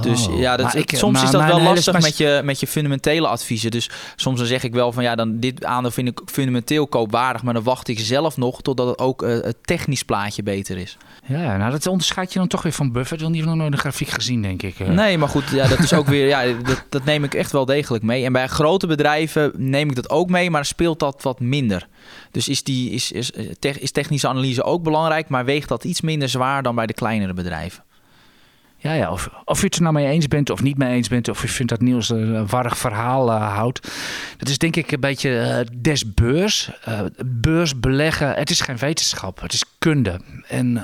[0.02, 2.60] Dus ja, dat, Oh, Maar ik- soms maar is dat wel lastig met je, met
[2.60, 3.72] je fundamentele adviezen.
[3.72, 7.44] Dus soms dan zeg ik wel van ja, dan dit aandeel vind ik fundamenteel koopwaardig.
[7.44, 10.98] Maar dan wacht ik zelf nog totdat het ook eh, het technisch plaatje beter is.
[11.26, 13.22] Ja, nou dat onderscheid je dan toch weer van Buffett.
[13.22, 14.80] Want die heeft nog nooit een grafiek gezien, denk ik.
[14.80, 14.88] eh.
[14.88, 17.66] Nee, maar goed, ja, dat is ook weer, ja, dat, dat neem ik echt wel
[17.66, 18.26] degelijk mee.
[18.26, 21.88] En bij grote bedrijven neem ik dat ook mee, maar speelt dat wat minder.
[22.32, 26.02] Dus is, die, is, is, eh, is technische analyse ook belangrijk, maar weegt dat iets
[26.02, 27.84] minder zwaar dan bij de kleinere bedrijven.
[28.86, 31.08] Ja, ja of, of je het er nou mee eens bent of niet mee eens
[31.08, 33.88] bent, of je vindt dat Niels een warrig verhaal uh, houdt.
[34.38, 36.70] Dat is denk ik een beetje uh, des beurs.
[36.90, 40.20] Uh, beurs beleggen, het is geen wetenschap, het is kunde.
[40.48, 40.82] En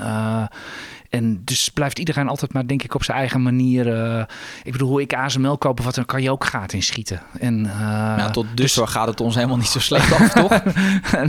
[1.12, 3.86] en dus blijft iedereen altijd maar, denk ik, op zijn eigen manier.
[3.86, 4.22] Uh,
[4.62, 7.22] ik bedoel, hoe ik ASML koop of wat, dan kan je ook gaten in schieten.
[7.38, 7.70] En, uh,
[8.18, 10.62] ja, tot dus dus gaat het ons helemaal niet zo slecht af, toch?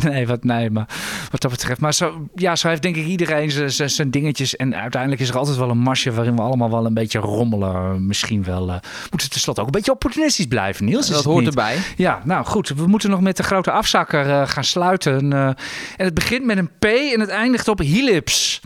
[0.04, 0.88] nee, wat, nee, maar
[1.32, 1.80] wat dat betreft.
[1.80, 4.56] Maar zo, ja, zo heeft denk ik iedereen zijn dingetjes.
[4.56, 8.08] En uiteindelijk is er altijd wel een marsje waarin we allemaal wel een beetje rommelen.
[8.08, 8.70] Misschien wel.
[8.70, 8.76] Uh,
[9.10, 11.08] moeten tenslotte ook een beetje opportunistisch blijven, Niels.
[11.08, 11.78] dat hoort erbij.
[11.96, 12.70] Ja, nou goed.
[12.70, 15.34] We moeten nog met de grote afzakker gaan sluiten.
[15.34, 15.56] en
[15.98, 18.62] het begint met een P en het eindigt op Hilips.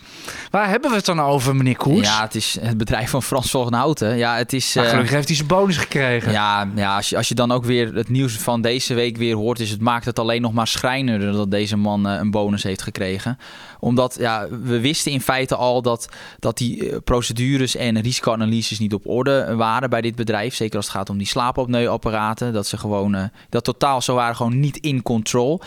[0.50, 2.08] Waar hebben we het dan over, meneer Koers?
[2.08, 4.18] Ja, het is het bedrijf van Frans Houten.
[4.18, 4.74] Ja, het is...
[4.74, 6.32] Maar nou, gelukkig heeft hij zijn bonus gekregen.
[6.32, 9.36] Ja, ja als, je, als je dan ook weer het nieuws van deze week weer
[9.36, 9.60] hoort...
[9.60, 13.40] Is het maakt het alleen nog maar schrijnender dat deze man een bonus heeft gekregen.
[13.80, 16.10] Omdat ja, we wisten in feite al dat,
[16.40, 20.56] dat die procedures en risicoanalyses niet op orde waren bij dit bedrijf.
[20.56, 22.54] Zeker als het gaat om die slaapopneuapparaten.
[22.54, 23.30] Dat ze gewoon...
[23.50, 25.62] dat totaal zo waren gewoon niet in control.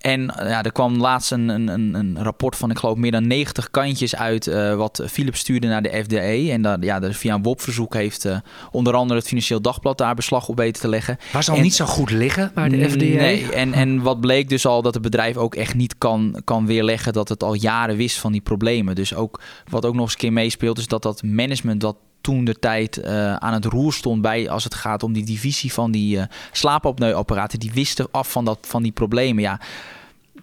[0.00, 3.70] En ja, er kwam laatst een, een, een rapport van, ik geloof, meer dan 90
[3.70, 4.46] kantjes uit.
[4.46, 6.52] Uh, wat Philips stuurde naar de FDA.
[6.52, 8.36] En dat, ja, dus via een WOP-verzoek heeft uh,
[8.70, 11.18] onder andere het Financieel Dagblad daar beslag op weten te leggen.
[11.32, 12.98] Was al niet zo goed liggen bij de FDA?
[12.98, 16.66] Nee, en, en wat bleek dus al dat het bedrijf ook echt niet kan, kan
[16.66, 18.94] weerleggen dat het al jaren wist van die problemen.
[18.94, 19.40] Dus ook
[19.70, 22.98] wat ook nog eens een keer meespeelt, is dat dat management dat toen de tijd
[22.98, 26.22] uh, aan het roer stond bij als het gaat om die divisie van die uh,
[26.52, 27.58] slaapopneuapparaten.
[27.58, 29.42] Die wisten af van, dat, van die problemen.
[29.42, 29.60] Ja,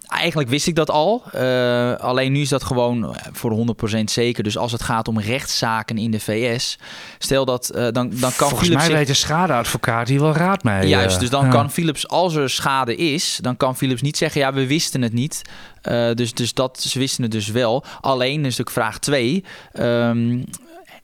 [0.08, 1.22] eigenlijk wist ik dat al.
[1.34, 4.42] Uh, alleen nu is dat gewoon voor 100% zeker.
[4.42, 6.78] Dus als het gaat om rechtszaken in de VS,
[7.18, 8.86] stel dat uh, dan, dan kan Volgens Philips.
[8.86, 10.88] mij weet de schadeadvocaat hier wel raad mee.
[10.88, 11.50] Juist, dus dan ja.
[11.50, 15.12] kan Philips, als er schade is, dan kan Philips niet zeggen: ja, we wisten het
[15.12, 15.42] niet.
[16.14, 17.84] Dus, dus dat, ze wisten het dus wel.
[18.00, 19.44] Alleen, is natuurlijk vraag 2.
[19.80, 20.44] Um,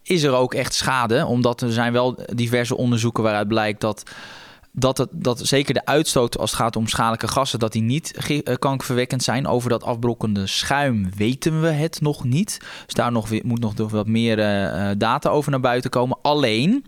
[0.05, 1.27] is er ook echt schade?
[1.27, 4.03] Omdat er zijn wel diverse onderzoeken waaruit blijkt dat
[4.77, 8.15] dat, dat zeker de uitstoot als het gaat om schadelijke gassen, dat die niet
[8.59, 9.47] kankerverwekkend zijn.
[9.47, 12.59] Over dat afbrokkende schuim weten we het nog niet.
[12.85, 16.19] Dus daar nog, moet nog wat meer uh, data over naar buiten komen.
[16.23, 16.85] Alleen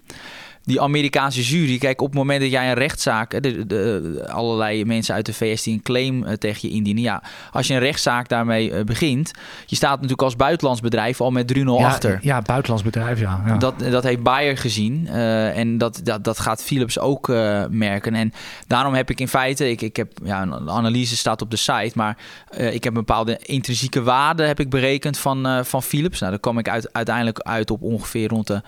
[0.66, 5.14] die Amerikaanse jury, kijk, op het moment dat jij een rechtszaak, de, de, allerlei mensen
[5.14, 8.28] uit de VS die een claim uh, tegen je indienen, ja, als je een rechtszaak
[8.28, 9.30] daarmee uh, begint,
[9.66, 12.18] je staat natuurlijk als buitenlands bedrijf al met 3-0 ja, achter.
[12.22, 13.42] Ja, buitenlands bedrijf, ja.
[13.46, 13.56] ja.
[13.56, 17.28] Dat, dat heeft Bayer gezien uh, en dat, dat, dat gaat Philips ook
[17.70, 18.14] merken.
[18.14, 18.32] En
[18.66, 21.92] daarom heb ik in feite, ik, ik heb, ja, een analyse staat op de site,
[21.94, 22.16] maar
[22.50, 26.18] ik heb een bepaalde intrinsieke waarde heb ik berekend van, van Philips.
[26.20, 28.62] Nou, daar kom ik uit, uiteindelijk uit op ongeveer rond de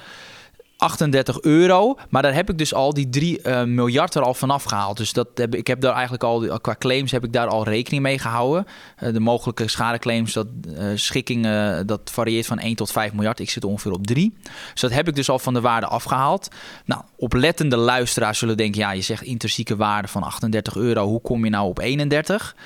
[0.78, 1.98] 38 euro.
[2.08, 4.96] Maar daar heb ik dus al die 3 uh, miljard er al vanaf gehaald.
[4.96, 8.02] Dus dat heb, ik heb daar eigenlijk al, qua claims heb ik daar al rekening
[8.02, 8.66] mee gehouden.
[9.02, 13.40] Uh, de mogelijke schadeclaims, dat uh, schikkingen, dat varieert van 1 tot 5 miljard.
[13.40, 14.34] Ik zit ongeveer op 3.
[14.72, 16.48] Dus dat heb ik dus al van de waarde afgehaald.
[16.84, 21.06] Nou, oplettende luisteraars zullen denken, ja, je zegt intrinsieke waarde van 38 euro.
[21.06, 22.56] Hoe kom je nou op 31?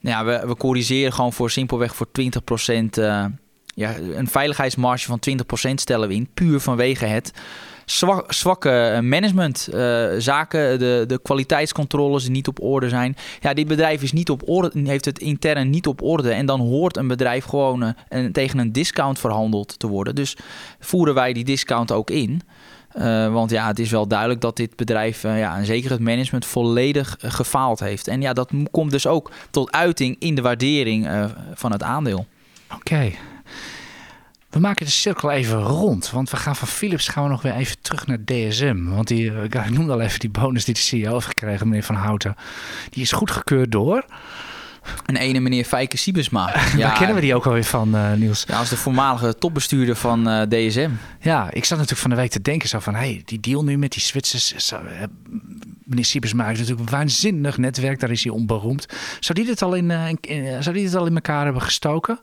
[0.00, 2.98] Nou ja, we, we corrigeren gewoon voor simpelweg voor 20 procent
[3.78, 5.20] ja, een veiligheidsmarge van
[5.70, 7.32] 20% stellen we in, puur vanwege het
[7.84, 9.68] zwak, zwakke management.
[9.74, 13.16] Uh, zaken, de, de kwaliteitscontroles die niet op orde zijn.
[13.40, 16.30] Ja, dit bedrijf is niet op orde, heeft het intern niet op orde.
[16.30, 20.14] En dan hoort een bedrijf gewoon uh, tegen een discount verhandeld te worden.
[20.14, 20.36] Dus
[20.80, 22.40] voeren wij die discount ook in.
[22.98, 26.46] Uh, want ja, het is wel duidelijk dat dit bedrijf, ja, en zeker het management,
[26.46, 28.08] volledig gefaald heeft.
[28.08, 31.08] En ja, dat komt dus ook tot uiting in de waardering
[31.54, 32.26] van het aandeel.
[32.74, 33.12] Oké.
[34.50, 36.10] We maken de cirkel even rond.
[36.10, 38.84] Want we gaan van Philips gaan we nog weer even terug naar DSM.
[38.84, 41.94] Want die, ik noemde al even die bonus die de CEO heeft gekregen, meneer Van
[41.94, 42.34] Houten.
[42.90, 44.04] Die is goedgekeurd door.
[45.06, 46.54] Een ene meneer Fijke Siebesma.
[46.76, 48.44] Ja, Daar kennen we die ook alweer van, uh, Niels.
[48.48, 50.90] Ja, als de voormalige topbestuurder van uh, DSM.
[51.20, 52.94] Ja, ik zat natuurlijk van de week te denken zo van...
[52.94, 54.72] hey, die deal nu met die Zwitsers...
[55.84, 58.00] meneer Siebesma heeft natuurlijk een waanzinnig netwerk.
[58.00, 58.86] Daar is hij onberoemd.
[59.20, 59.90] Zou die dit al in,
[60.20, 62.18] in, zou die dit al in elkaar hebben gestoken?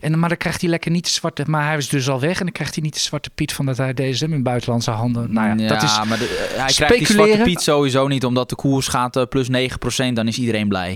[0.00, 1.44] En, maar dan krijgt hij lekker niet de zwarte...
[1.46, 3.52] Maar hij is dus al weg en dan krijgt hij niet de zwarte piet...
[3.52, 5.32] van dat hij DSM in buitenlandse handen...
[5.32, 8.24] Nou ja, ja dat is maar de, hij krijgt die zwarte piet sowieso niet...
[8.24, 10.12] omdat de koers gaat plus 9%.
[10.12, 10.94] Dan is iedereen blij.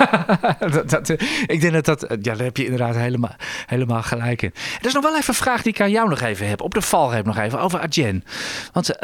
[0.72, 1.10] dat, dat,
[1.46, 2.06] ik denk dat dat...
[2.08, 3.34] Ja, daar heb je inderdaad helemaal,
[3.66, 4.52] helemaal gelijk in.
[4.80, 6.60] Er is nog wel even een vraag die ik aan jou nog even heb.
[6.60, 7.60] Op de valreep nog even.
[7.60, 8.24] Over Adyen.
[8.72, 9.00] Want uh,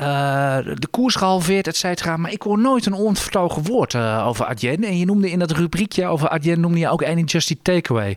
[0.74, 2.16] de koers gehalveerd, et cetera.
[2.16, 4.84] Maar ik hoor nooit een onvertogen woord uh, over Adyen.
[4.84, 6.60] En je noemde in dat rubriekje over Adyen...
[6.60, 8.16] noemde je ook een Just Eat Takeaway.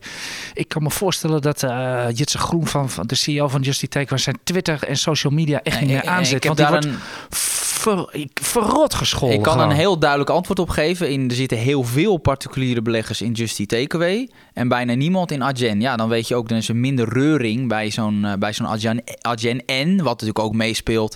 [0.53, 3.91] Ik kan me voorstellen dat uh, Jitse Groen van, van de CEO van Just Eat
[3.91, 4.19] Takeaway...
[4.19, 6.45] zijn Twitter en social media echt niet meer aanzet.
[6.45, 6.85] want die wordt...
[6.85, 6.97] Een
[7.79, 9.37] ver, verrot gescholden.
[9.37, 9.69] Ik kan gewoon.
[9.69, 11.09] een heel duidelijk antwoord op geven.
[11.09, 14.29] In, er zitten heel veel particuliere beleggers in Just Eat Takeaway.
[14.53, 15.81] En bijna niemand in Adyen.
[15.81, 18.67] Ja, dan weet je ook, er is een minder reuring bij zo'n eh, bij zo'n
[18.67, 19.95] Adyen, Adyen N.
[19.95, 21.15] Wat natuurlijk ook meespeelt.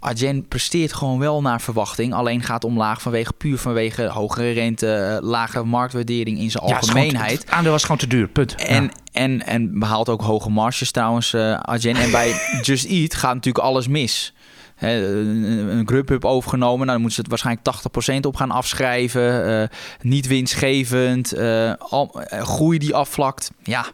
[0.00, 2.12] Adyen presteert gewoon wel naar verwachting.
[2.14, 7.40] Alleen gaat omlaag vanwege puur vanwege hogere rente, eh, lage marktwaardering in zijn Ja, algemeenheid.
[7.40, 8.54] Het aandeel was gewoon te duur, punt.
[8.54, 8.90] En, Ja.
[9.12, 11.96] en, en behaalt ook hoge marges trouwens, eh Adyen.
[11.96, 14.34] En bij Just Eat gaat natuurlijk alles mis.
[14.76, 19.60] Hè, een, Grubhub overgenomen, nou, dan moeten ze het waarschijnlijk 80% op gaan afschrijven.
[19.62, 19.68] eh,
[20.00, 23.50] niet winstgevend, eh, al, eh, groei die afvlakt.
[23.62, 23.86] Ja,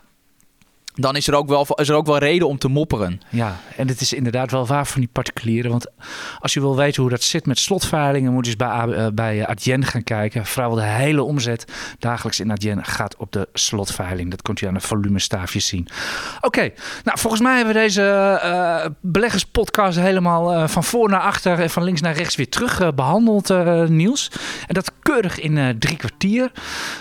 [0.99, 3.21] dan is er, ook wel, is er ook wel reden om te mopperen.
[3.29, 5.71] Ja, en het is inderdaad wel waar van die particulieren.
[5.71, 5.87] Want
[6.39, 9.47] als je wil weten hoe dat zit met slotveilingen, moet je eens bij, eh, bij
[9.47, 10.47] Adyen gaan kijken.
[10.47, 11.65] Vrijwel de hele omzet
[11.99, 14.31] dagelijks in Adyen gaat op de slotveiling.
[14.31, 15.89] Dat kunt u aan de volumestaafjes zien.
[16.41, 16.71] Oké,
[17.05, 18.03] nou volgens mij hebben we deze
[18.43, 22.81] eh, beleggerspodcast helemaal eh, van voor naar achter en van links naar rechts weer terug
[22.81, 24.31] eh, behandeld, eh, Niels.
[24.67, 26.51] En dat keurig in eh, drie kwartier.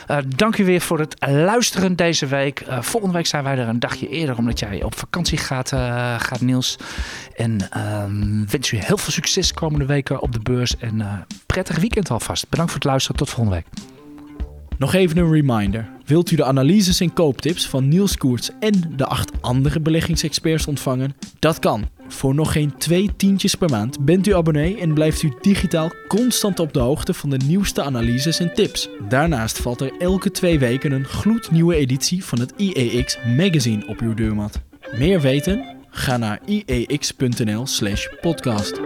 [0.08, 2.60] Eh, dank u weer voor het luisteren deze week.
[2.60, 6.20] Eh, volgende week zijn wij er een dagje eerder, omdat jij op vakantie gaat, eh,
[6.20, 6.76] gaat Niels.
[7.36, 10.78] En ehm, wens u heel veel succes komende weken op de beurs.
[10.78, 11.14] En eh,
[11.46, 12.50] prettig weekend alvast.
[12.50, 13.18] Bedankt voor het luisteren.
[13.18, 13.66] Tot volgende week.
[14.78, 15.90] Nog even een reminder.
[16.06, 21.16] Wilt u de analyses en kooptips van Niels Koerts en de acht andere beleggingsexperts ontvangen?
[21.40, 21.88] Dat kan.
[22.08, 26.60] Voor nog geen twee tientjes per maand bent u abonnee en blijft u digitaal constant
[26.60, 28.90] op de hoogte van de nieuwste analyses en tips.
[29.10, 34.14] Daarnaast valt er elke twee weken een gloednieuwe editie van het IEX magazine op uw
[34.14, 34.60] deurmat.
[34.98, 35.76] Meer weten?
[35.90, 38.82] Ga naar iex.nl/podcast.